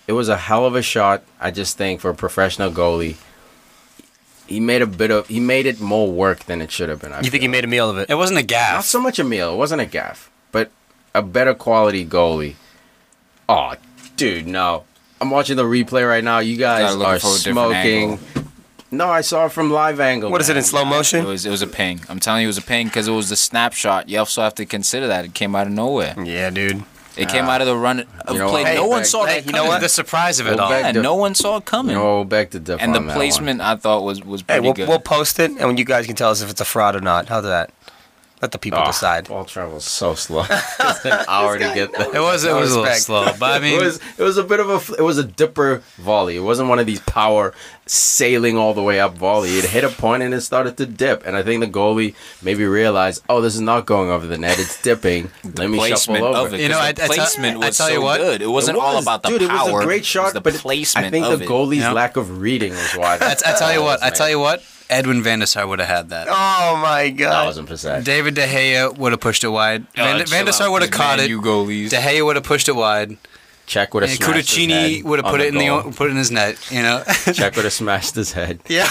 [0.06, 1.22] it was a hell of a shot.
[1.40, 3.16] I just think for a professional goalie,
[4.46, 7.12] he made a bit of, he made it more work than it should have been.
[7.12, 7.50] I You think he feel.
[7.52, 8.10] made a meal of it?
[8.10, 8.74] It wasn't a gaff.
[8.74, 9.54] Not so much a meal.
[9.54, 10.70] It wasn't a gaff, but
[11.14, 12.54] a better quality goalie.
[13.48, 13.74] Oh,
[14.16, 14.84] dude, no.
[15.20, 16.40] I'm watching the replay right now.
[16.40, 18.18] You guys are for a different smoking.
[18.90, 20.30] No, I saw it from live angle.
[20.30, 21.24] What is it in slow It motion?
[21.24, 22.00] was it was a ping.
[22.10, 24.08] I'm telling you, it was a ping because it was the snapshot.
[24.10, 26.14] You also have to consider that it came out of nowhere.
[26.22, 26.82] Yeah, dude.
[27.16, 28.62] It came out of the run of You know play.
[28.62, 28.74] what?
[28.74, 29.46] no Hey, one Beck, saw hey, that.
[29.46, 29.80] you know what?
[29.80, 30.70] The surprise of it Well, all.
[30.70, 31.94] back Yeah, to- no one saw it You coming.
[31.96, 33.16] know, we'll back to diff and the on that one.
[33.16, 34.88] placement I thought was was Hey, pretty we'll, good.
[34.88, 37.28] we'll post it, and you guys can tell us if it's a fraud or not.
[37.28, 37.70] How's that?
[38.42, 39.28] Let the people Oh, decide.
[39.28, 40.44] Ball travel's so slow.
[40.50, 42.12] It's an hour to get there.
[42.14, 44.36] It was it No was a little slow, but I mean, it was it was
[44.36, 46.36] a bit of a it was a dipper volley.
[46.36, 47.54] It wasn't one of these power
[47.86, 49.58] sailing all the way up volley.
[49.58, 51.24] It hit a point and it started to dip.
[51.24, 54.58] And I think the goalie maybe realized, oh, this is not going over the net.
[54.58, 55.30] It's dipping.
[55.44, 56.48] Let me shuffle over.
[56.48, 56.60] of it.
[56.62, 58.42] You know, 'cause I- I the tell- placement I was tell you what, good.
[58.42, 59.68] It wasn't It all about the Dude, power.
[59.68, 61.44] it was a great it was shot, the but it- placement I think of the
[61.44, 61.48] it.
[61.48, 61.94] goalie's Yep.
[61.94, 63.18] lack of reading was why.
[63.20, 64.62] I, I tell you what, I tell you what,
[64.92, 66.28] Edwin Van der Sar would have had that.
[66.30, 67.30] Oh my god.
[67.46, 68.04] thousand percent.
[68.04, 69.86] David De Gea would have pushed it wide.
[69.96, 71.30] Van, Oh, Van der Sar out, would have these caught Man it.
[71.30, 71.90] U goalies.
[71.90, 73.16] De Gea would have pushed it wide.
[73.66, 75.92] Cech would have And smashed his Cudicini head would have on put it in the
[75.96, 76.58] put it in his net.
[76.70, 77.02] You know.
[77.06, 78.60] Cech would have smashed his head.
[78.68, 78.86] yeah.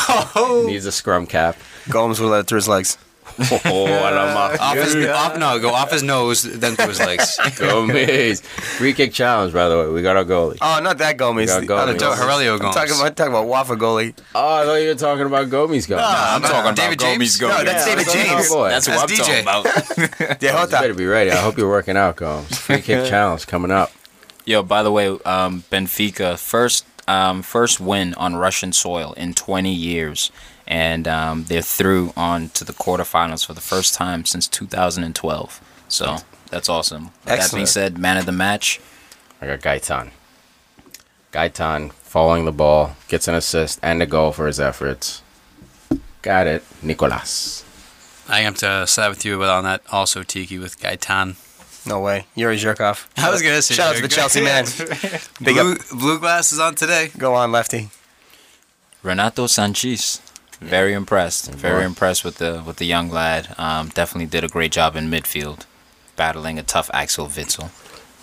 [0.66, 1.58] Needs a scrum cap.
[1.90, 2.98] Gomes would let it through his legs.
[3.40, 4.32] Oh, I don't.
[4.62, 7.38] Off his off, no, go off his nose, then through his legs.
[7.58, 8.42] Gomez.
[8.42, 9.88] Free kick challenge, by the way.
[9.90, 10.58] We got our goalie.
[10.62, 11.50] Oh, not that Gomez.
[11.60, 12.20] We got The other Gomez.
[12.20, 12.20] Gomez.
[12.20, 12.76] Heurelho I'm Gomes.
[12.76, 14.14] talking about, I'm talking about Wafa goalie.
[14.36, 16.00] Oh, I thought you were talking about Gomez goal.
[16.02, 17.40] I'm talking about David Gomez James?
[17.40, 17.58] goalies.
[17.58, 18.48] No, that's David James.
[18.52, 18.70] Oh, boy.
[18.70, 19.42] That's what I'm That's talking DJ.
[19.42, 20.42] about.
[20.42, 21.32] Yeah, You better be ready.
[21.32, 22.58] I hope you're working out, Gomes.
[22.58, 23.92] Free kick challenge coming up.
[24.46, 29.74] Yo, by the way, um, Benfica first um, first win on Russian soil in 20
[29.74, 30.32] years,
[30.72, 35.62] and um, they're through on to the quarterfinals for the first time since 2012.
[35.90, 36.16] So
[36.50, 37.06] that's awesome.
[37.26, 38.80] With That being said, man of the match.
[39.42, 40.12] I got Gaitan.
[41.34, 45.22] Gaitan following the ball, gets an assist and a goal for his efforts.
[46.22, 47.66] Got it, Nicolas.
[48.30, 49.82] I have to side with you but on that.
[49.92, 51.36] Also, Tiki with Gaitan.
[51.86, 52.28] No way.
[52.36, 53.08] Yuri Zhirkov.
[53.18, 54.66] I was gonna say Shout out to the Chelsea man.
[55.44, 55.78] Big Blue, up.
[55.90, 57.10] blue glass is on today.
[57.18, 57.90] Go on, lefty.
[59.04, 60.22] Renato Sanches.
[60.62, 61.52] Very impressed.
[61.54, 63.56] Very impressed with the with the young lad.
[63.58, 65.66] Um, definitely did a great job in midfield,
[66.16, 67.72] battling a tough Axel Witsel.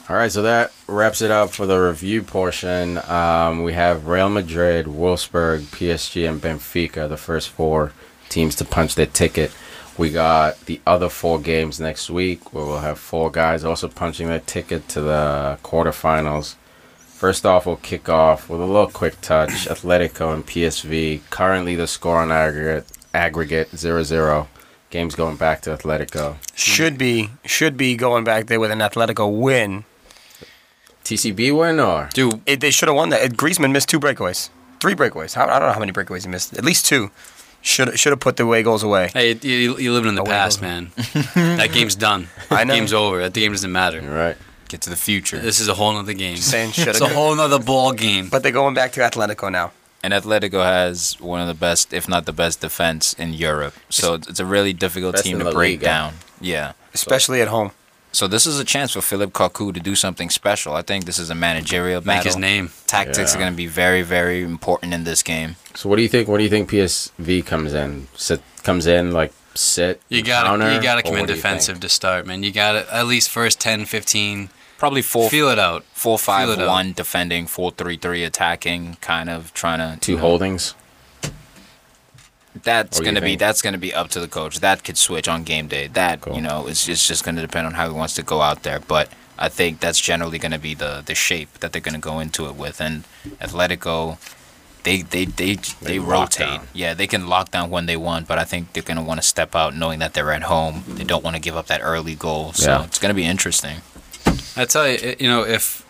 [0.09, 2.97] All right, so that wraps it up for the review portion.
[3.09, 7.93] Um, we have Real Madrid, Wolfsburg, PSG, and Benfica, the first four
[8.31, 9.51] teams to punch their ticket.
[9.99, 14.29] We got the other four games next week, where we'll have four guys also punching
[14.29, 16.55] their ticket to the quarterfinals.
[17.19, 19.67] First off, we'll kick off with a little quick touch.
[19.67, 21.21] Atletico and PSV.
[21.31, 24.47] Currently, the score on aggregate aggregate 0-0.
[24.91, 26.37] Game's going back to Atletico.
[26.55, 29.85] Should be should be going back there with an Atletico win.
[31.05, 33.23] TCB win or Dude, It, they should have won that.
[33.23, 34.51] It, Griezmann missed two breakaways,
[34.81, 35.35] three breakaways.
[35.35, 36.57] How, I don't know how many breakaways he missed.
[36.57, 37.11] At least two.
[37.61, 39.11] Should should have put the away goals away.
[39.13, 40.91] hey, you, you live in the Away past, goes- man.
[41.59, 42.29] that game's done.
[42.51, 42.75] I know.
[42.75, 43.19] Game's over.
[43.19, 44.01] That game doesn't matter.
[44.01, 44.37] You're right.
[44.69, 45.39] Get to the future.
[45.39, 46.37] This is a whole nother game.
[46.37, 48.29] Just saying, should It's a whole nother ball game.
[48.29, 49.73] But they're going back to Atletico now.
[50.03, 53.75] And Atletico has one of the best, if not the best, defense in Europe.
[53.89, 55.85] So it's it's a really difficult Best team to break Liga.
[55.85, 56.15] down.
[56.41, 56.73] Yeah.
[56.95, 57.71] especially at home.
[58.13, 60.73] So this is a chance for Phillip Cocu to do something special.
[60.75, 62.25] I think this is a managerial Make battle.
[62.25, 62.71] his name.
[62.87, 63.37] Tactics Yeah.
[63.37, 65.57] are going to be very, very important in this game.
[65.75, 66.27] So what do you think?
[66.29, 68.07] What do you think PSV comes in?
[68.17, 70.01] Sit comes in like sit.
[70.09, 72.43] You got to you got to come in what do you defensive to start, man.
[72.43, 74.51] You got to at least first 10, 15.
[74.79, 75.85] Probably four, Feel it out.
[75.93, 76.69] four, five, Feel it out.
[76.69, 80.75] one defending, four, three, three attacking, kind of trying to Two you know, holdings.
[82.63, 84.61] That's Or gonna be that's gonna be up to the coach.
[84.61, 85.87] That could switch on game day.
[85.89, 86.37] That Cool.
[86.37, 88.81] you know, it's it's just gonna depend on how he wants to go out there.
[88.81, 92.47] But I think that's generally gonna be the the shape that they're gonna go into
[92.47, 92.81] it with.
[92.81, 93.05] And
[93.41, 94.19] Atletico,
[94.83, 96.61] they they they they, lock rotate.
[96.73, 99.27] Yeah, they can lock down when they want, but I think they're gonna want to
[99.27, 100.83] step out knowing that they're at home.
[100.89, 102.53] They don't want to give up that early goal.
[102.55, 102.85] So Yeah.
[102.85, 103.83] it's gonna be interesting.
[104.59, 105.87] I tell you, you know, if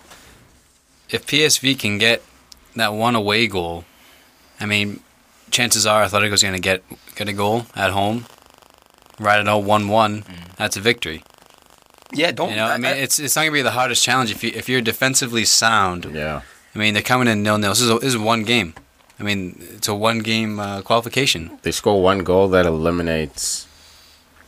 [1.08, 2.22] if PSV can get
[2.76, 3.84] that one away goal,
[4.60, 5.00] I mean,
[5.50, 6.82] chances are Atletico's going to get
[7.16, 8.26] get a goal at home.
[9.20, 10.24] Right at all 1-1,
[10.56, 11.24] that's a victory.
[12.12, 12.50] Yeah, don't.
[12.50, 14.52] You know, I mean, it's it's not going to be the hardest challenge if you
[14.54, 16.04] if you're defensively sound.
[16.04, 16.42] Yeah.
[16.74, 17.70] I mean, they're coming in nil nil.
[17.70, 18.74] This is a, this is one game.
[19.18, 21.58] I mean, it's a one game uh, qualification.
[21.62, 23.66] They score one goal that eliminates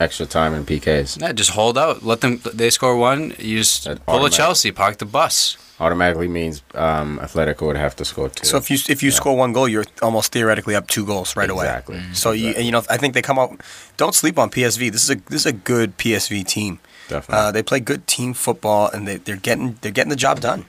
[0.00, 1.20] extra time and PKs.
[1.20, 2.02] Yeah, just hold out.
[2.02, 2.40] Let them.
[2.52, 3.34] They score one.
[3.38, 4.72] You just That pull a Chelsea.
[4.72, 5.56] Park the bus.
[5.78, 8.44] Automatically means um, Atletico would have to score two.
[8.44, 11.48] So if you if you score one goal, you're almost theoretically up two goals right
[11.48, 11.66] away.
[11.66, 12.02] Exactly.
[12.12, 13.60] So you and, you know I think they come out.
[13.96, 14.92] Don't sleep on PSV.
[14.92, 16.80] This is a this is a good PSV team.
[17.08, 17.44] Definitely.
[17.44, 20.66] Uh, they play good team football and they, they're getting they're getting the job done.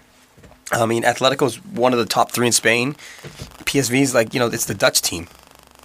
[0.72, 2.94] I mean, Atletico's one of the top three in Spain.
[3.66, 5.28] PSV's like you know it's the Dutch team.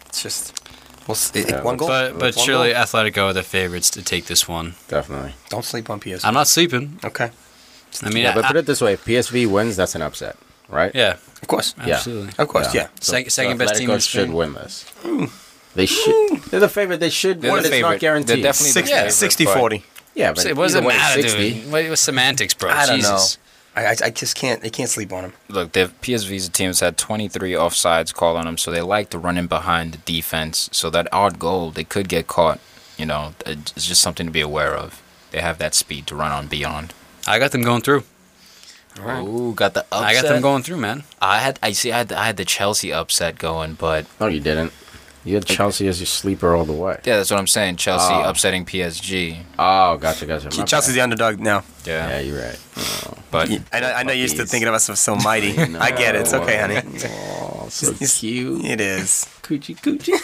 [0.06, 0.65] It's just
[1.06, 1.88] well, s- it- Yeah, one goal.
[1.88, 2.82] But but One surely goal.
[2.82, 4.74] Atletico are the favorites to take this one.
[4.88, 5.34] Definitely.
[5.48, 6.24] don't sleep on PSV.
[6.24, 6.98] I'm not sleeping.
[7.04, 7.30] okay,
[8.02, 10.36] I mean, yeah, but I- put it this way: if PSV wins, that's an upset,
[10.68, 10.92] right?
[10.94, 11.94] yeah, of course, Yeah.
[11.96, 12.32] absolutely.
[12.38, 12.88] of course, yeah.
[13.00, 14.84] Sec- second best team Atletico in should win this.
[15.74, 16.38] They should.
[16.50, 17.00] They're the favorite.
[17.00, 17.62] They should They're win.
[17.62, 18.28] the It's not guaranteed.
[18.38, 19.84] They're definitely Six, the favorite, 60 but- 40.
[20.14, 21.52] Yeah, but Say, what does it either way, matter, 60.
[21.52, 21.70] dude?
[21.72, 22.70] What, what's semantics, bro?
[22.70, 23.36] I don't Jesus.
[23.36, 23.42] know.
[23.76, 24.62] I, I, I just can't.
[24.62, 25.32] They can't sleep on him.
[25.48, 29.18] Look, the PSV's team has had 23 offsides called on them, so they like to
[29.18, 30.68] run in behind the defense.
[30.72, 32.58] So that odd goal, they could get caught.
[32.96, 35.02] You know, it's just something to be aware of.
[35.30, 36.94] They have that speed to run on beyond.
[37.26, 38.04] I got them going through.
[38.98, 40.04] Ooh, got the upset.
[40.04, 41.02] I got them going through, man.
[41.20, 44.40] I had, I see, I had, I had the Chelsea upset going, but No, you
[44.40, 44.72] didn't.
[45.26, 47.00] You had Chelsea as your sleeper all the way.
[47.04, 47.76] yeah, that's what I'm saying.
[47.76, 48.28] Chelsea Oh.
[48.30, 49.36] upsetting PSG.
[49.58, 50.48] Oh, gotcha, gotcha.
[50.56, 50.96] My Chelsea's bad.
[50.96, 51.64] the underdog now.
[51.84, 52.58] Yeah, Yeah, you're right.
[53.32, 53.92] but I know.
[53.92, 54.50] I know you're used to Puppies.
[54.52, 55.58] thinking of us as so mighty.
[55.58, 56.20] I get it.
[56.22, 56.76] It's okay, honey.
[57.66, 58.64] Oh, so It's- cute.
[58.64, 59.26] It is.
[59.42, 60.14] Coochie coochie.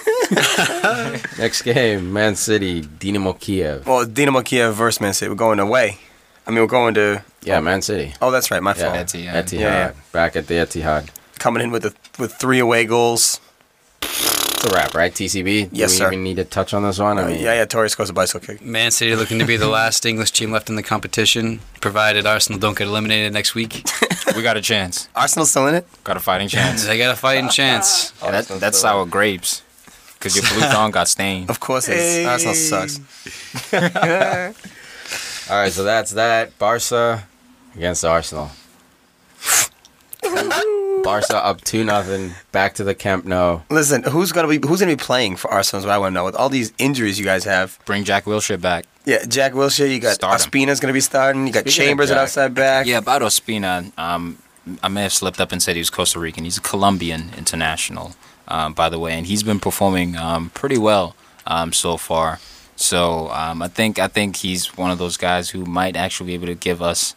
[1.38, 3.84] Next game, Man City, Dinamo Kiev.
[3.86, 5.28] Well, Dinamo Kiev versus Man City.
[5.28, 5.98] We're going away.
[6.46, 7.24] I mean, we're going to.
[7.42, 8.14] Yeah, Man City.
[8.22, 8.62] Oh, that's right.
[8.62, 9.08] My Yeah, fault.
[9.08, 9.32] Etihad.
[9.44, 9.52] Etihad.
[9.52, 9.92] Yeah, yeah.
[10.12, 11.08] Back at the Etihad.
[11.40, 13.40] Coming in with the with three away goals.
[14.64, 15.12] It's a wrap, right?
[15.12, 15.70] TCB?
[15.70, 16.06] Do Yes, we sir.
[16.06, 17.18] even need to touch on this one?
[17.18, 17.64] I Uh, mean, yeah, yeah.
[17.64, 18.62] Torres scores a bicycle kick.
[18.64, 22.60] Man City looking to be the last English team left in the competition, provided Arsenal
[22.60, 23.84] don't get eliminated next week.
[24.36, 25.08] we got a chance.
[25.16, 25.84] Arsenal's still in it.
[26.04, 26.86] Got a fighting chance.
[26.86, 28.12] they got a fighting chance.
[28.22, 29.62] Yeah, that, that's sour grapes.
[30.14, 31.50] Because your blue thong got stained.
[31.50, 32.24] Of course, it is.
[32.24, 33.00] Arsenal sucks.
[35.50, 36.56] All right, so that's that.
[36.60, 37.24] Barca
[37.74, 38.52] against Arsenal.
[41.02, 42.34] Barca up two nothing.
[42.52, 43.60] Back to the Camp Nou.
[43.70, 45.80] Listen, who's gonna be who's gonna be playing for Arsenal?
[45.80, 46.24] Is what I want to know.
[46.24, 47.78] With all these injuries you guys have.
[47.84, 48.84] Bring Jack Wilshere back.
[49.04, 49.92] Yeah, Jack Wilshere.
[49.92, 50.50] You got Start him.
[50.50, 51.46] Ospina's gonna be starting.
[51.46, 52.86] You got Speaking Chambers at outside back.
[52.86, 54.38] Yeah, about Ospina, um,
[54.82, 56.44] I may have slipped up and said he was Costa Rican.
[56.44, 58.12] He's a Colombian international,
[58.46, 61.16] um, by the way, and he's been performing um, pretty well
[61.46, 62.38] um, so far.
[62.76, 66.34] So um, I think I think he's one of those guys who might actually be
[66.34, 67.14] able to give us,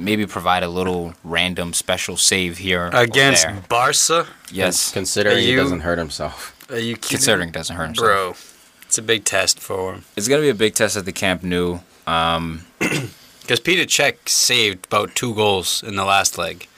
[0.00, 3.62] maybe provide a little random special save here or Against there.
[3.68, 4.26] Barca?
[4.50, 6.56] Yes, Considering Are he doesn't hurt himself.
[6.70, 7.08] Are you kidding?
[7.18, 8.06] considering it doesn't hurt himself.
[8.06, 10.04] Bro, it's a big test for him.
[10.16, 11.80] It's gonna be a big test at the Camp Nou.
[12.06, 12.64] Um,
[13.42, 16.68] Because Peter Cech saved about two goals in the last leg.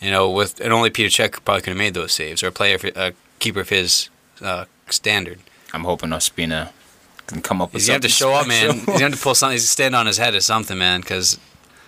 [0.00, 2.52] You know, with and only Peter Cech probably could have made those saves, or a
[2.52, 4.08] player, a keeper of his
[4.40, 5.38] uh, standard.
[5.72, 6.70] I'm hoping Ospina
[7.28, 8.58] can come up with He's gonna have to something show up, man.
[8.70, 8.74] special.
[8.74, 9.54] He's gonna have to pull something.
[9.54, 11.00] He's stand on his head or something, man.
[11.00, 11.38] Because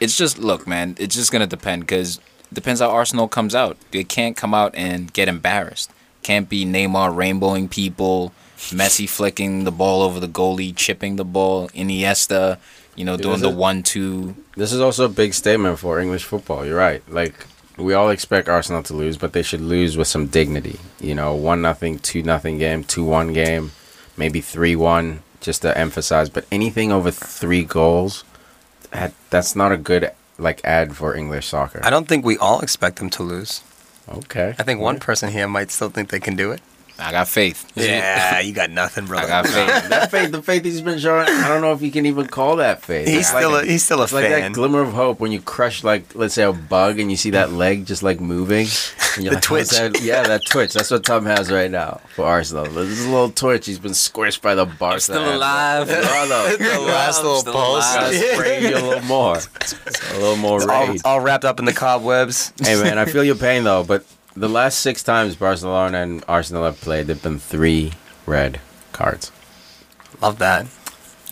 [0.00, 0.96] it's just look, man.
[0.98, 2.20] It's just gonna depend because
[2.52, 3.76] depends how Arsenal comes out.
[3.90, 5.90] They can't come out and get embarrassed.
[6.22, 11.68] Can't be Neymar rainbowing people, Messi flicking the ball over the goalie, chipping the ball,
[11.70, 12.58] Iniesta,
[12.96, 14.34] you know, doing is the one-two.
[14.56, 16.64] This is also a big statement for English football.
[16.64, 17.02] You're right.
[17.10, 20.78] Like we all expect Arsenal to lose, but they should lose with some dignity.
[21.00, 23.72] You know, one nothing, two nothing game, two one game,
[24.16, 26.28] maybe three one, just to emphasize.
[26.28, 28.24] But anything over three goals,
[29.30, 31.80] that's not a good like ad for English soccer.
[31.82, 33.62] I don't think we all expect them to lose.
[34.08, 34.54] Okay.
[34.58, 36.60] I think one person here might still think they can do it.
[36.96, 37.72] I got faith.
[37.74, 39.18] Yeah, you got nothing, bro.
[39.18, 39.88] I got faith.
[39.88, 42.56] that faith, the faith he's been showing, I don't know if you can even call
[42.56, 43.08] that faith.
[43.08, 45.32] He's It's still like a, he's still a It's like that glimmer of hope when
[45.32, 48.66] you crush, like, let's say a bug and you see that leg just like moving.
[49.16, 49.70] And you're The like, twitch.
[49.70, 50.72] that?" Yeah, that twitch.
[50.72, 52.64] That's what Tom has right now for Arsenal.
[52.66, 53.66] This is a little twitch.
[53.66, 55.00] He's been squished by the Barca.
[55.00, 55.88] still alive.
[55.90, 56.56] Oh, no.
[56.56, 57.92] The last little Still pulse.
[57.96, 58.14] alive.
[58.14, 59.36] Spray you a little more.
[59.36, 62.52] A little more all, all wrapped up in the cobwebs.
[62.62, 63.82] Hey, man, I feel your pain, though.
[63.84, 64.04] But
[64.36, 67.92] the last six times Barcelona and Arsenal have played, there have been three
[68.26, 68.60] red
[68.92, 69.30] cards.
[70.20, 70.66] Love that.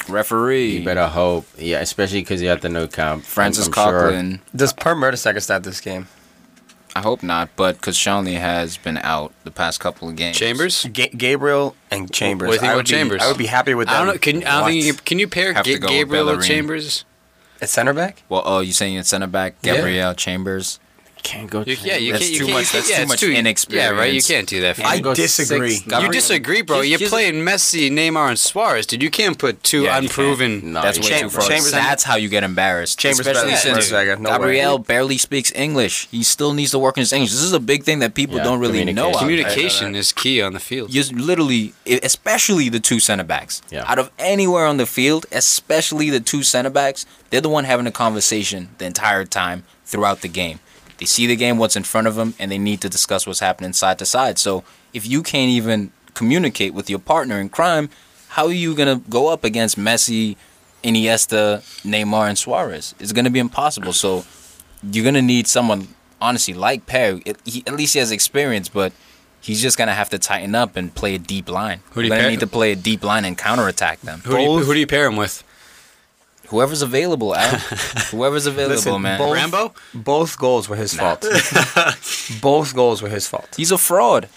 [0.08, 1.46] Referee You better hope.
[1.56, 3.22] Yeah, especially because you had the Nou Camp.
[3.24, 4.40] Francis I'm sure- Coquelin.
[4.54, 6.08] Does Per Mertesacker start this game?
[6.94, 10.36] I hope not, but because Koscielny has been out the past couple of games.
[10.36, 10.84] Chambers.
[10.92, 12.48] Ga- Gabriel and Chambers.
[12.48, 13.94] What do you think I about would be- I would be happy with that.
[13.94, 14.18] I don't know.
[14.18, 16.44] Can, I don't think you can, can you pair Have Ga- go with Gabriel with
[16.44, 17.04] Chambers?
[17.62, 18.24] At center back?
[18.28, 19.76] Well, oh, you saying at center back, Yeah.
[19.76, 20.80] Gabriel Chambers?
[21.22, 21.62] Can't go.
[21.64, 22.32] You, yeah, you That's can't.
[22.32, 23.20] You too can't, much- you that's can't- yeah, too it's much
[23.68, 24.12] too- Yeah, right.
[24.12, 24.84] You can't do that.
[24.84, 25.78] I disagree.
[25.86, 26.76] You disagree, bro.
[26.78, 29.02] Here's- You're here's- playing Messi, Neymar, and Suarez, dude.
[29.02, 30.72] You can't put two Yeah, unproven.
[30.72, 31.48] No, That's way Cham- too far.
[31.48, 32.98] Chambers- That's how you get embarrassed.
[32.98, 34.36] Chambers Especially better since Merzaga, no way.
[34.38, 36.08] Gabriel barely speaks English.
[36.10, 37.30] He still needs to work in his English.
[37.30, 39.12] This is a big thing that people Yeah, don't really know.
[39.12, 39.12] communication.
[39.12, 39.54] out there.
[39.54, 40.92] Communication is key on the field.
[40.92, 43.62] You literally, especially the two center backs.
[43.70, 43.84] Yeah.
[43.86, 47.86] Out of anywhere on the field, especially the two center backs, they're the one having
[47.86, 50.58] a conversation the entire time throughout the game.
[51.02, 53.40] They see the game, what's in front of them, and they need to discuss what's
[53.40, 54.38] happening side to side.
[54.38, 54.62] So
[54.94, 57.90] if you can't even communicate with your partner in crime,
[58.28, 60.36] how are you gonna go up against Messi,
[60.84, 62.94] Iniesta, Neymar, and Suarez?
[63.00, 63.92] It's gonna be impossible.
[63.92, 64.24] So
[64.92, 65.88] you're gonna need someone,
[66.20, 67.20] honestly, like Perry.
[67.26, 68.92] It, he, at least he has experience, but
[69.40, 71.80] he's just gonna have to tighten up and play a deep line.
[71.94, 74.20] Who do you gonna pair- need to play a deep line and counterattack them.
[74.24, 75.42] Who do, you, who do you pair him with?
[76.52, 77.58] Whoever's available, Al.
[78.12, 79.18] Whoever's available, Listen, man.
[79.18, 79.74] both- Rambo?
[79.94, 81.22] Both goals were his fault.
[82.40, 83.48] Both goals were his fault.
[83.56, 84.28] He's a fraud.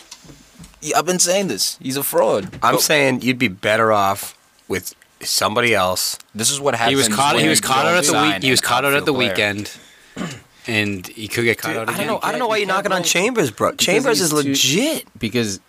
[0.96, 1.78] I've been saying this.
[1.82, 2.46] He's a fraud.
[2.64, 4.38] I'm But saying you'd be better off
[4.68, 6.18] with somebody else.
[6.34, 6.92] this is what happens.
[6.92, 7.40] He was caught.
[7.40, 8.44] He was caught out at the sign week.
[8.44, 9.30] He was caught out at the player.
[9.32, 9.72] weekend,
[10.68, 12.08] and he could get caught Dude, out I again.
[12.08, 12.28] don't know.
[12.28, 13.74] I don't know why You you're knocking on Chambers, bro.
[13.76, 15.08] Chambers is he's too- legit.
[15.20, 15.60] because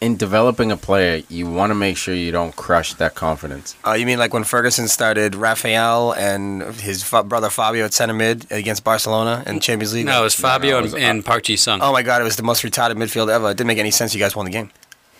[0.00, 3.74] in developing a player, you want to make sure you don't crush that confidence.
[3.86, 8.12] Uh, you mean like when Ferguson started Rafael and his fa- brother Fabio at center
[8.14, 10.06] mid against Barcelona in Champions League?
[10.06, 11.80] No, it was Fabio no, it and, was- and Park Ji Sung.
[11.82, 12.20] Oh my God!
[12.20, 13.50] It was the most retarded midfield ever.
[13.50, 14.14] It didn't make any sense.
[14.14, 14.70] You guys won the game.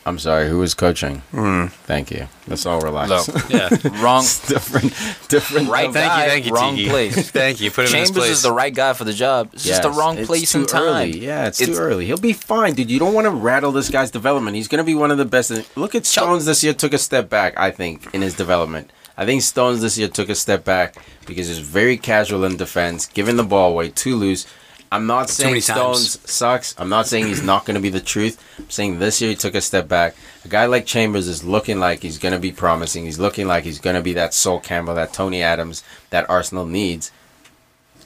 [0.06, 1.16] I'm sorry, Who is coaching?
[1.32, 1.66] Hmm.
[1.84, 2.28] Thank you.
[2.46, 3.26] Let's all relax.
[3.28, 3.68] Look, yeah.
[4.00, 4.92] wrong, different,
[5.28, 5.68] different.
[5.68, 6.88] right Thank you, thank you, wrong Tiki.
[6.88, 7.30] place.
[7.32, 7.72] Thank you.
[7.72, 8.30] Put him in his Chambers place.
[8.36, 9.50] is the right guy for the job.
[9.52, 11.08] It's just the wrong it's place and time.
[11.10, 11.18] Early.
[11.18, 12.06] Yeah, it's, It's- too early.
[12.06, 12.88] He'll be fine, dude.
[12.88, 14.54] You don't want to rattle this guy's development.
[14.54, 15.50] He's going to be one of the best.
[15.76, 18.92] Look at Stones this year took a step back, I think, in his development.
[19.18, 20.94] I think Stones this year took a step back
[21.26, 24.46] because he's very casual in defense, giving the ball away too loose.
[24.92, 26.30] I'm not saying Stones times.
[26.30, 26.74] sucks.
[26.78, 28.42] I'm not saying he's not going to be the truth.
[28.58, 30.14] I'm saying this year he took a step back.
[30.44, 33.04] A guy like Chambers is looking like he's going to be promising.
[33.04, 36.66] He's looking like he's going to be that Sol Campbell, that Tony Adams that Arsenal
[36.66, 37.10] needs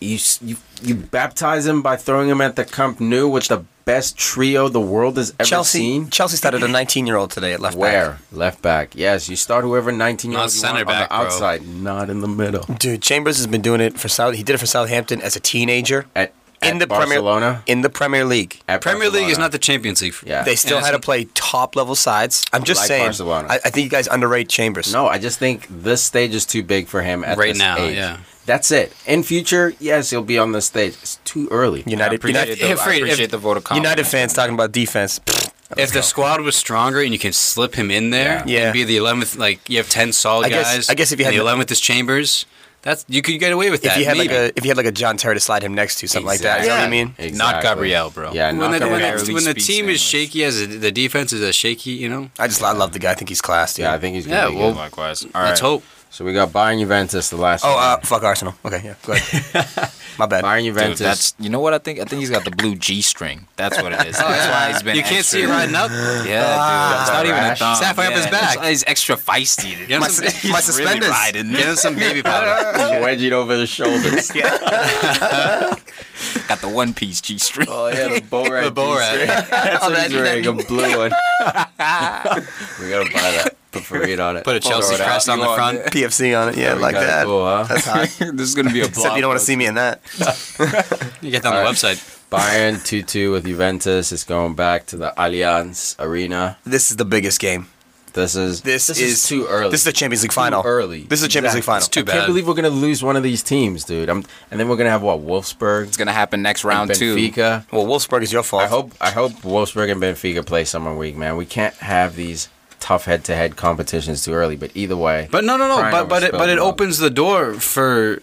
[0.01, 4.17] you you you baptize him by throwing him at the Camp Nou with the best
[4.17, 5.79] trio the world has ever Chelsea.
[5.79, 6.09] seen.
[6.11, 8.21] Chelsea started a 19 year old today at left Where back.
[8.31, 8.39] Where?
[8.39, 8.97] Left back?
[8.97, 11.25] Yes, you start whoever 19 year old center on back, the bro.
[11.27, 12.63] outside, not in the middle.
[12.79, 14.35] Dude, Chambers has been doing it for South.
[14.37, 16.33] He did it for Southampton as a teenager At,
[16.63, 18.61] in at the Premier Barcelona, in the Premier League.
[18.69, 20.15] at Premier League is not the Champions League.
[20.27, 20.43] Yeah.
[20.43, 22.45] They still Yeah, had to play top level sides.
[22.53, 23.05] I'm just Like saying.
[23.07, 23.49] Barcelona.
[23.51, 24.93] I, I think you guys underrate Chambers.
[24.93, 27.79] No, I just think this stage is too big for him at Right this now,
[27.79, 27.97] age.
[27.97, 28.19] yeah.
[28.47, 28.93] That's it.
[29.07, 30.95] In future, yes, he'll be on the stage.
[31.03, 31.85] It's too early.
[31.87, 33.85] I United, appreciate, United, the, I If- if- appreciate the vote of confidence.
[33.91, 35.21] United fans talking about defense.
[35.21, 38.65] Pfft, If the squad was stronger and you can slip him in there, Yeah.
[38.65, 40.91] and be the eleventh, like you have ten solid I guess- guys.
[40.91, 42.45] I guess if you and had the the- eleventh is Chambers,
[42.83, 43.93] that's you could get away with that.
[43.93, 45.75] if you had like a if you had like a John Terry to slide him
[45.75, 47.15] next to something like that, you know what I mean?
[47.19, 47.39] Exactly.
[47.39, 48.33] Not Gabriel, bro.
[48.33, 49.27] Yeah, when not the, when, Gabriel.
[49.27, 52.09] the, when the speaks team is shaky as a, the defense is as shaky, you
[52.09, 52.31] know.
[52.39, 53.13] I just I love the guy.
[53.13, 53.85] I think he's class, dude.
[53.85, 54.79] Yeah, I think he's Yeah, gonna be well, good.
[54.79, 55.27] Likewise.
[55.35, 55.83] All Let's hope.
[56.13, 57.65] So we got Bayern Juventus, the last.
[57.65, 57.85] Oh, one.
[57.85, 58.55] uh, fuck Arsenal.
[58.65, 59.91] Okay, yeah, go ahead.
[60.19, 60.43] My bad.
[60.45, 60.99] Bayern Dude, Juventus.
[60.99, 62.01] that's you know what I think.
[62.01, 63.47] I think he's got the blue G string.
[63.57, 64.19] That's what it is.
[64.19, 64.97] That's why he's been.
[64.97, 65.89] You can't extra- see it riding up.
[65.91, 67.01] Yeah, dude.
[67.01, 67.59] It's not even a rash.
[67.61, 67.77] thumb.
[67.77, 68.33] Sapphire up his back.
[68.33, 69.79] That's why he's extra feisty.
[69.87, 71.53] Get him My- some, my he's really riding.
[71.53, 72.77] Get him some baby powder.
[72.77, 74.31] Just wedge it over the shoulders.
[76.49, 77.69] Got the one piece G string.
[77.71, 78.65] Oh yeah, the Borat.
[78.65, 79.27] The Borat.
[79.49, 81.13] That's what he's wearing, a blue one.
[81.13, 83.57] we gotta buy that.
[83.73, 84.45] Put Farid on it.
[84.45, 85.07] Put a Chelsea it out.
[85.07, 85.79] crest on You the front.
[85.79, 85.87] it?
[85.93, 87.25] PFC on it, yeah, like that.
[87.25, 87.63] cool, huh?
[87.69, 88.09] That's hot.
[88.37, 88.97] this is gonna be a blog.
[88.97, 90.01] Except you don't want to see me in that.
[91.23, 91.75] You get that on the Alright.
[91.77, 92.17] website.
[92.31, 94.11] Bayern 2-2 with Juventus.
[94.13, 96.57] is going back to the Allianz Arena.
[96.65, 97.67] This is the biggest game.
[98.13, 99.71] This is This, is, too early.
[99.71, 100.63] This is the Champions League final.
[100.63, 101.03] Too early.
[101.05, 101.79] This is the Champions League final.
[101.79, 104.09] It's too I can't believe we're gonna lose one of these teams, dude.
[104.09, 107.15] I'm, and then we're gonna have what Wolfsburg, It's gonna happen next round and two.
[107.17, 107.71] Benfica.
[107.71, 108.63] Well, Wolfsburg is your fault.
[108.65, 111.37] I hope I hope Wolfsburg and Benfica play summer week, man.
[111.37, 112.49] We can't have these
[112.81, 114.57] tough head-to-head competitions too early.
[114.57, 115.77] But either way, But no, no, no.
[115.91, 116.75] But but it, but it milk.
[116.75, 118.21] opens the door for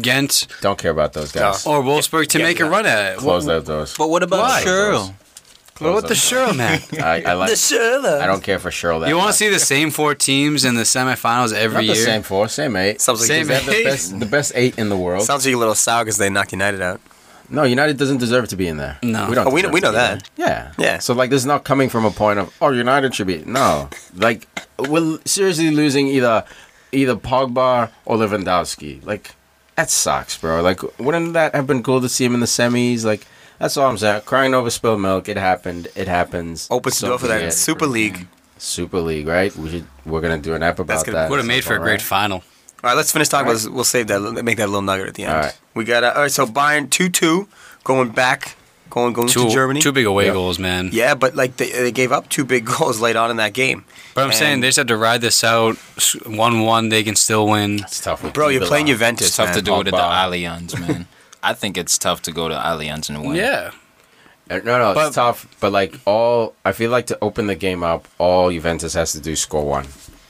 [0.00, 1.66] Ghent don't care about those guys.
[1.66, 3.18] or Wolfsburg to Yeah, make a run at it.
[3.18, 3.94] Close What, those doors.
[3.96, 4.62] But what about Why?
[4.64, 5.14] Schurrle?
[5.78, 6.80] what with the Schurrle, man?
[7.02, 7.56] I, I like.
[7.56, 8.20] Sherlock.
[8.22, 10.74] I don't care for Schurrle that You want to see the same four teams in
[10.74, 12.06] the semifinals every Not the year?
[12.06, 13.00] same four, same eight.
[13.00, 13.84] Sounds like Same They have the eight.
[13.84, 15.24] best, the best eight in the world.
[15.24, 17.00] Sounds like a little sour because they knocked United out.
[17.48, 18.98] No, United doesn't deserve to be in there.
[19.02, 19.28] No.
[19.28, 19.46] we don't.
[19.46, 20.28] Oh, we know- we know that.
[20.36, 20.46] there.
[20.48, 20.98] Yeah, Yeah.
[20.98, 23.42] So like, this is not coming from a point of oh, United should be.
[23.46, 26.44] No, like we're seriously losing either
[26.92, 29.04] either Pogba or Lewandowski.
[29.04, 29.34] Like
[29.76, 30.62] that sucks, bro.
[30.62, 33.04] Like wouldn't that have been cool to see him in the semis?
[33.04, 33.26] Like
[33.58, 34.22] that's all I'm saying.
[34.22, 35.28] Crying over spilled milk.
[35.28, 35.88] It happened.
[35.94, 36.66] It happens.
[36.70, 37.52] Opens the So door for that it.
[37.52, 38.26] Super League.
[38.58, 39.54] Super League, right?
[39.56, 39.86] We should.
[40.06, 41.30] We're gonna do an app about That's gonna- that.
[41.30, 42.42] Would have made for a great final.
[42.84, 43.68] All right, let's finish talking All about this.
[43.68, 44.20] We'll save that.
[44.44, 45.32] Make that little nugget at the end.
[45.32, 45.58] All right.
[45.74, 46.30] We got uh, all right.
[46.30, 47.48] So Bayern two two
[47.82, 48.56] going back,
[48.90, 49.80] going going Two, to Germany.
[49.80, 50.34] two big away Yep.
[50.34, 50.90] goals, man.
[50.92, 53.86] yeah, but like they, they gave up two big goals late on in that game.
[54.14, 55.76] But I'm saying And- they just have to ride this out.
[56.26, 57.80] One one, they can still win.
[57.80, 58.22] It's tough.
[58.22, 58.66] With Bro, you're Dybala.
[58.68, 59.28] playing Juventus.
[59.28, 59.56] It's tough man.
[59.56, 60.30] to do it at the Pogba.
[60.68, 61.06] Allianz, man.
[61.42, 63.34] I think it's tough to go to Allianz and win.
[63.36, 63.70] Yeah,
[64.50, 65.46] Uh, No, no, But- it's tough.
[65.58, 69.20] But like all, I feel like to open the game up, all Juventus has to
[69.20, 69.86] do is score one,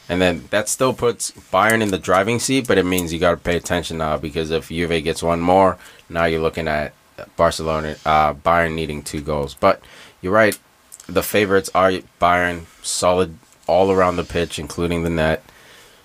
[0.09, 2.67] and then that still puts Bayern in the driving seat.
[2.69, 5.79] But it means you got to pay attention now because if Juve gets one more,
[6.09, 6.93] now you're looking at
[7.37, 9.55] Barcelona, uh, Bayern needing two goals.
[9.55, 9.81] But
[10.21, 10.59] you're right.
[11.07, 11.91] The favorites are
[12.21, 15.43] Bayern, solid all around the pitch, including the net.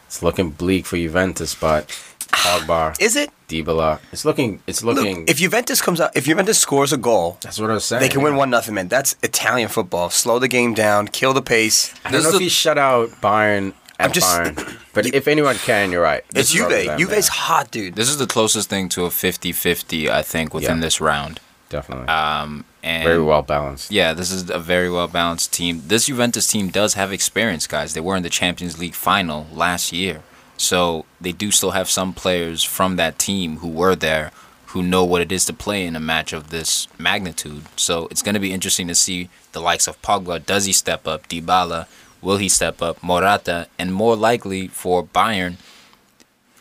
[0.07, 1.87] It's looking bleak for Juventus, but
[2.31, 3.29] Pogba, Is it?
[3.47, 5.21] Dybala, it's looking, it's looking.
[5.21, 8.01] Look, if Juventus comes out, if Juventus scores a goal, that's what I was saying.
[8.01, 8.87] they can win one nothing, man.
[8.89, 10.09] That's Italian football.
[10.11, 11.91] Slow the game down, kill the pace.
[12.05, 15.27] I don't This know if the- he shut out Bayern I'm just- Bayern, but if
[15.27, 16.23] anyone can, you're right.
[16.35, 16.87] It's It's probably Juve.
[16.87, 17.33] them, Juve's yeah.
[17.33, 17.95] hot, dude.
[17.95, 20.81] This is the closest thing to a 50-50, I think, within Yeah.
[20.81, 21.39] this round.
[21.69, 23.91] definitely Um, and very well balanced.
[23.91, 25.83] Yeah, this is a very well balanced team.
[25.85, 27.93] This Juventus team does have experience, guys.
[27.93, 30.21] They were in the Champions League final last year.
[30.57, 34.31] So they do still have some players from that team who were there
[34.73, 37.63] who know what it is to play in a match of this magnitude.
[37.75, 40.43] So it's going to be interesting to see the likes of Pogba.
[40.45, 41.27] Does he step up?
[41.29, 41.85] Dybala,
[42.21, 43.01] will he step up?
[43.03, 45.55] Morata, and more likely for Bayern,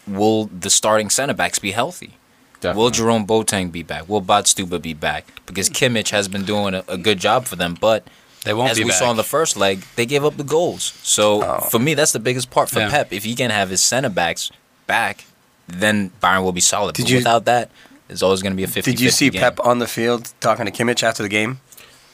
[0.07, 2.15] will the starting center backs be healthy?
[2.63, 4.09] Will Jerome Boateng be back?
[4.09, 5.27] Will Badstuber be back?
[5.47, 8.05] Because Kimmich has been doing a, a good job for them, but
[8.45, 8.99] they won't as be we back.
[8.99, 10.93] saw in the first leg, they gave up the goals.
[11.05, 11.61] So Oh.
[11.61, 12.91] for me, that's the biggest part for Yeah.
[12.91, 13.13] Pep.
[13.13, 14.51] If he can have his center backs
[14.89, 15.25] back,
[15.69, 16.97] then Bayern will be solid.
[16.97, 17.71] Did but you- without that,
[18.09, 19.41] it's always going to be a 50 Did you see game.
[19.41, 21.61] Pep on the field talking to Kimmich after the game?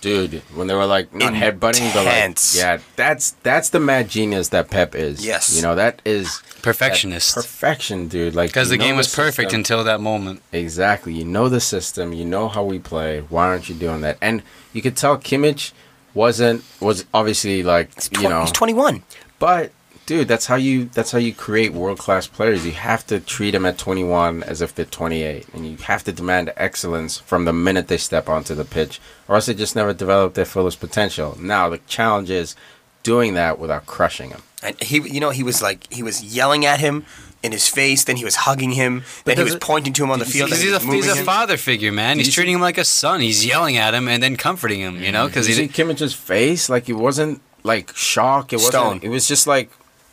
[0.04, 0.42] Dude.
[0.54, 2.56] When they were like not headbutting, but like Intense.
[2.56, 5.24] yeah, that's that's the mad genius that Pep is.
[5.26, 5.56] Yes.
[5.56, 7.34] you know that is Perfectionist.
[7.34, 8.34] that perfection, dude.
[8.34, 9.60] Like Because you the know game was perfect system.
[9.60, 10.42] until that moment.
[10.52, 11.12] Exactly.
[11.14, 12.12] You know the system.
[12.12, 13.20] You know how we play.
[13.28, 14.18] Why aren't you doing that?
[14.20, 14.42] And
[14.72, 15.72] you could tell Kimmich
[16.14, 19.02] wasn't was obviously like He's, you know he's 21.
[19.38, 19.72] But
[20.06, 22.64] dude, that's how you that's how you create world class players.
[22.66, 26.12] You have to treat them at 21 as if they're 28, and you have to
[26.12, 29.92] demand excellence from the minute they step onto the pitch, or else they just never
[29.92, 31.36] develop their fullest potential.
[31.40, 32.54] Now the challenge is
[33.02, 34.42] doing that without crushing them.
[34.62, 37.04] And he, you know, he was like, he was yelling at him
[37.42, 38.02] in his face.
[38.04, 39.04] Then he was hugging him.
[39.26, 40.48] Then he was it- pointing to him on the field.
[40.48, 42.16] Because he's a, he's a father figure, man.
[42.16, 43.20] He's you treating him like a son.
[43.20, 45.26] He's yelling at him and then comforting him, you know?
[45.26, 48.52] Because you see he's Kimmich's face, like it wasn't like shock.
[48.54, 48.72] It wasn't.
[48.72, 49.00] Stone.
[49.02, 49.70] It was just like,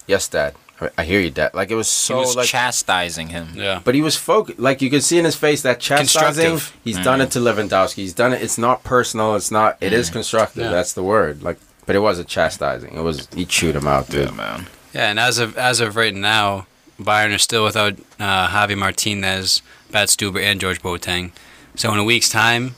[0.07, 0.55] yes, dad.
[0.79, 1.53] I- I hear you, dad.
[1.53, 3.49] Like it was He so was like chastising him.
[3.53, 3.81] yeah.
[3.83, 4.57] But he was focused.
[4.59, 6.43] Like you could see in his face that chastising.
[6.49, 6.77] Constructive.
[6.83, 7.95] He's done it to Lewandowski.
[7.97, 8.41] He's done it.
[8.41, 9.35] It's not personal.
[9.35, 9.77] It's not.
[9.79, 10.63] It is constructive.
[10.63, 10.71] Yeah.
[10.71, 11.43] That's the word.
[11.43, 12.93] Like, but it wasn't chastising.
[12.95, 14.29] It was he chewed him out, dude.
[14.29, 14.67] Yeah, man.
[14.93, 16.65] Yeah, and as of as of right now,
[16.99, 21.31] Bayern are still without uh, Javi Martinez, Badstuber, and George Boateng.
[21.75, 22.73] So in a week's time,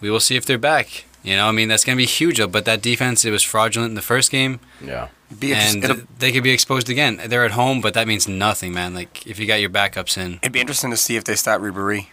[0.00, 1.04] we will see if they're back.
[1.22, 2.38] You know, I mean that's gonna be huge.
[2.50, 5.08] But that defense, it was fraudulent in the first game, Yeah.
[5.38, 7.20] Be interest- and they could be exposed again.
[7.26, 8.94] They're at home, but that means nothing, man.
[8.94, 10.38] Like if you got your backups in.
[10.42, 12.06] it'd be interesting to see if they start Ribery.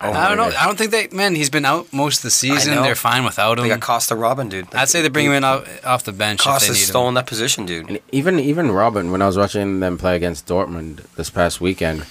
[0.00, 0.44] Oh, I don't know.
[0.44, 0.56] really?
[0.56, 1.08] I don't think they.
[1.08, 2.74] Man, he's been out most of the season.
[2.82, 3.64] They're fine without him.
[3.64, 3.80] They him.
[3.80, 4.72] got Costa Robben, dude.
[4.72, 6.86] I'd say they bring him in off, off the bench Costa's need him.
[6.86, 7.88] stolen that position, dude.
[7.88, 12.02] And even even Robben, when I was watching them play against Dortmund this past weekend,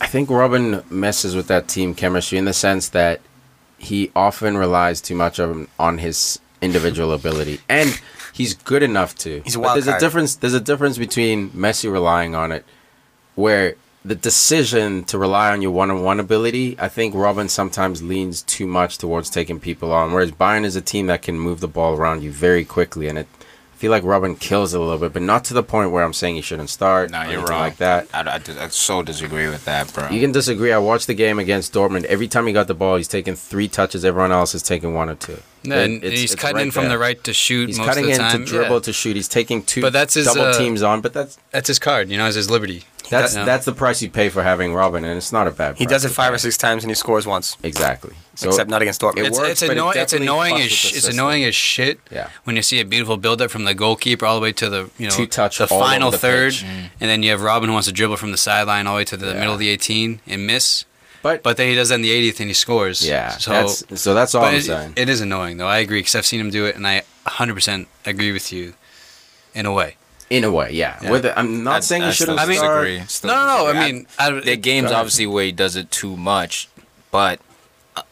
[0.00, 3.20] I think Robben messes with that team chemistry in the sense that
[3.78, 8.00] he often relies too much on on his individual ability, and
[8.32, 9.40] he's good enough to.
[9.44, 10.02] He's a But wild there's card.
[10.02, 10.34] a difference.
[10.36, 12.64] There's a difference between Messi relying on it,
[13.36, 18.66] where the decision to rely on your one-on-one ability, I think Robben sometimes leans too
[18.66, 21.94] much towards taking people on, whereas Bayern is a team that can move the ball
[21.96, 23.28] around you very quickly, and it.
[23.78, 26.02] I feel like Robben kills it a little bit, but not to the point where
[26.02, 27.14] I'm saying he shouldn't start.
[27.14, 27.60] Or you're wrong.
[27.60, 28.08] Like that.
[28.12, 30.08] I, I, I so disagree with that, bro.
[30.08, 30.72] You can disagree.
[30.72, 32.02] I watched the game against Dortmund.
[32.06, 34.04] Every time he got the ball, he's taking three touches.
[34.04, 35.38] Everyone else is taking one or two.
[35.62, 36.94] Yeah, It- and it's- he's cutting right in from there.
[36.94, 38.44] the right to shoot He's most cutting of the in time.
[38.44, 38.80] to dribble Yeah.
[38.80, 39.14] to shoot.
[39.14, 41.00] He's taking two But that's his, double uh, teams on.
[41.00, 42.82] But that's That's his card, you know, it's his liberty.
[43.10, 43.44] That's Yeah.
[43.44, 45.76] that's the price you pay for having Robben, and it's not a bad.
[45.76, 46.34] He price does it to five pay.
[46.34, 47.56] or six times and he scores once.
[47.62, 48.14] Exactly.
[48.34, 49.18] So except not against Dortmund.
[49.18, 49.88] It It's, works, it's, but it annoying.
[49.98, 51.14] it's definitely annoying fucks as with the sh- it's system.
[51.14, 52.00] annoying as shit.
[52.10, 52.28] Yeah.
[52.44, 54.90] When you see a beautiful build up from the goalkeeper all the way to the
[54.98, 56.64] you know Two touch the all over final the third, pitch.
[57.00, 59.04] and then you have Robben who wants to dribble from the sideline all the way
[59.06, 59.32] to the Yeah.
[59.34, 60.84] middle of the 18 and miss,
[61.22, 63.04] but, but then he does that in the 80th and he scores.
[63.06, 64.92] yeah, So that's so that's all but I'm it, saying.
[64.96, 65.66] it is annoying though.
[65.66, 68.74] I agree because I've seen him do it, and I 100% agree with you,
[69.54, 69.96] in a way.
[70.30, 70.98] In a way, yeah.
[71.02, 71.10] Yeah.
[71.10, 72.86] With it, I'm not I- saying I he shouldn't still start.
[72.86, 73.28] disagree.
[73.28, 73.72] No, no, no.
[73.72, 73.80] disagree.
[73.80, 76.68] I mean, I, There are games obviously where he does it too much,
[77.10, 77.40] but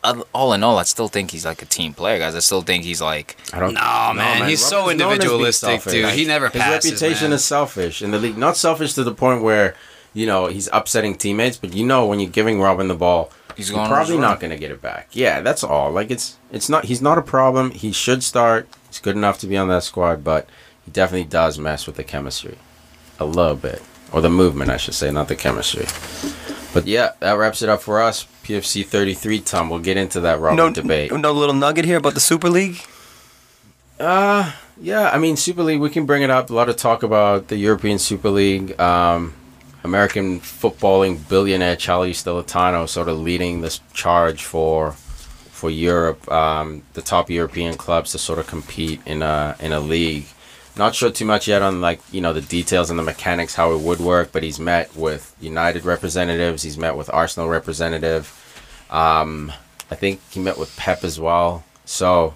[0.02, 2.34] uh, all in all, I still think he's like a team player, guys.
[2.34, 3.74] I still think he's like I don't.
[3.74, 5.92] No, man, he's so Robben's known as individualistic, selfish.
[5.92, 6.10] dude.
[6.10, 6.90] He never passes.
[6.90, 7.36] His passes, reputation man.
[7.36, 8.36] is selfish in the league.
[8.38, 9.74] Not selfish to the point where
[10.14, 13.68] you know he's upsetting teammates, but you know when you're giving Robben the ball He's
[13.68, 15.08] He's going on probably not going to get it back.
[15.12, 15.90] Yeah, that's all.
[15.90, 17.70] Like it's it's not he's not a problem.
[17.70, 18.68] He should start.
[18.88, 20.46] He's good enough to be on that squad, but
[20.86, 22.56] he definitely does mess with the chemistry
[23.18, 23.82] a little bit,
[24.12, 25.86] or the movement, I should say, not the chemistry.
[26.72, 28.26] But yeah, that wraps it up for us.
[28.44, 29.40] PFC 33.
[29.40, 31.12] Tom, we'll get into that Robert no debate.
[31.12, 32.78] No little nugget here about the Super League.
[33.98, 35.10] Uh, yeah.
[35.10, 35.80] I mean, Super League.
[35.80, 36.50] We can bring it up.
[36.50, 38.78] A lot of talk about the European Super League.
[38.78, 39.32] Um,
[39.84, 47.00] American footballing billionaire Charlie Stillitano sort of leading this charge for for Europe, um, the
[47.00, 50.26] top European clubs to sort of compete in a in a league.
[50.76, 53.72] Not sure too much yet on like you know the details and the mechanics how
[53.72, 56.62] it would work, but he's met with United representatives.
[56.62, 58.32] He's met with Arsenal representative.
[58.90, 59.52] Um,
[59.90, 61.64] I think he met with Pep as well.
[61.84, 62.34] So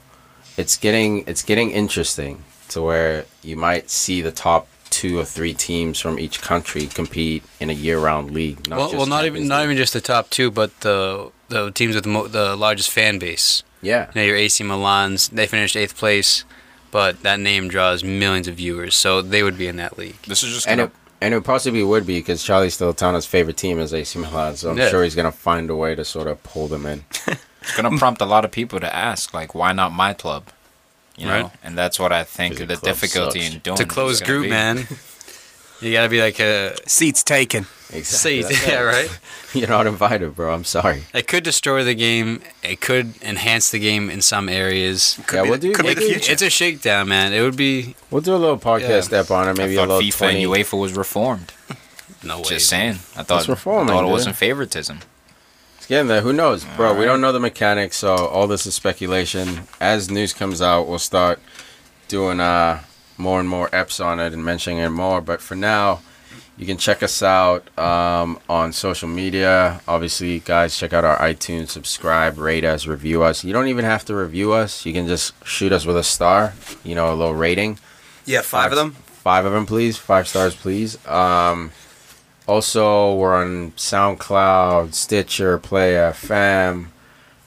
[0.57, 5.55] it's getting it's getting interesting to where you might see the top two or three
[5.55, 8.69] teams from each country compete in a year-round league.
[8.69, 11.71] Not well, just well, not even not even just the top two, but the the
[11.73, 13.63] teams with the, mo- the largest fan base.
[13.83, 14.11] yeah.
[14.15, 16.45] You know, your AC Milan's they finished eighth place,
[16.91, 20.21] but that name draws millions of viewers, so they would be in that league.
[20.27, 23.57] This is just And gonna, it, and it possibly would be because Charlie Stillitano's favorite
[23.57, 24.89] team is AC Milan, so I'm Yeah.
[24.89, 27.05] sure he's gonna find a way to sort of pull them in.
[27.63, 30.45] it's gonna prompt a lot of people to ask, like, why not my club?
[31.17, 31.51] You know, Right.
[31.63, 33.55] and that's what I think the the difficulty sucks.
[33.55, 34.51] in doing It's a it is closed gonna group, be.
[34.51, 34.89] man.
[35.81, 37.65] You gotta be like a Seats taken.
[38.03, 39.19] seat, That's yeah, right.
[39.55, 40.53] You're not invited, bro.
[40.55, 41.05] I'm sorry.
[41.13, 42.41] It could destroy the game.
[42.63, 45.19] It could enhance the game in some areas.
[45.27, 46.33] Could Yeah, be, we'll the, do- could be the future.
[46.33, 47.33] It's a shakedown, man.
[47.33, 49.01] It would be We'll do a little podcast Yeah.
[49.01, 50.45] step on it, maybe I a thought little FIFA 20.
[50.45, 51.53] and UEFA was reformed.
[52.23, 52.45] no way.
[52.45, 52.97] Just saying.
[53.17, 54.13] I thought, reforming, I thought it dude.
[54.13, 55.01] wasn't favoritism.
[55.79, 56.21] It's getting there.
[56.21, 56.97] Who knows, bro?
[56.97, 59.63] We don't know the mechanics, so all this is speculation.
[59.81, 61.41] As news comes out, we'll start
[62.07, 62.83] doing uh
[63.21, 65.21] more and more eps on it and mentioning it more.
[65.21, 66.01] But for now,
[66.57, 69.81] you can check us out um, on social media.
[69.89, 73.45] Obviously, guys, check out our iTunes, subscribe, rate us, review us.
[73.45, 74.85] You don't even have to review us.
[74.85, 76.53] You can just shoot us with a star,
[76.85, 77.79] you know, a little rating.
[78.27, 78.93] yeah, five of them.
[78.93, 79.97] Five of them, please.
[79.97, 80.99] Five stars, please.
[81.07, 81.71] Um,
[82.47, 86.87] also, we're on SoundCloud, Stitcher, Player FM,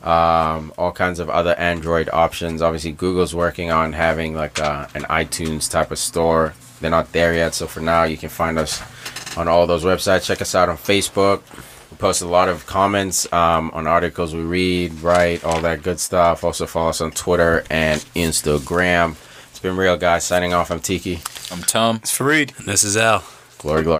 [0.04, 2.62] um, all kinds of other Android options.
[2.62, 6.54] Obviously, Google's working on having like a, an iTunes type of store.
[6.82, 8.82] They're not there yet, so for now, you can find us
[9.38, 10.26] on all those websites.
[10.26, 11.42] Check us out on Facebook.
[11.90, 16.00] We post a lot of comments um, on articles we read, write, all that good
[16.00, 16.44] stuff.
[16.44, 19.16] Also, follow us on Twitter and Instagram.
[19.52, 20.26] It's been real, guys.
[20.26, 20.72] Signing off.
[20.72, 21.22] I'm Tiki.
[21.52, 21.98] I'm Tom.
[21.98, 22.50] It's Farid.
[22.66, 23.24] This is Al.
[23.60, 23.92] Glory, glory.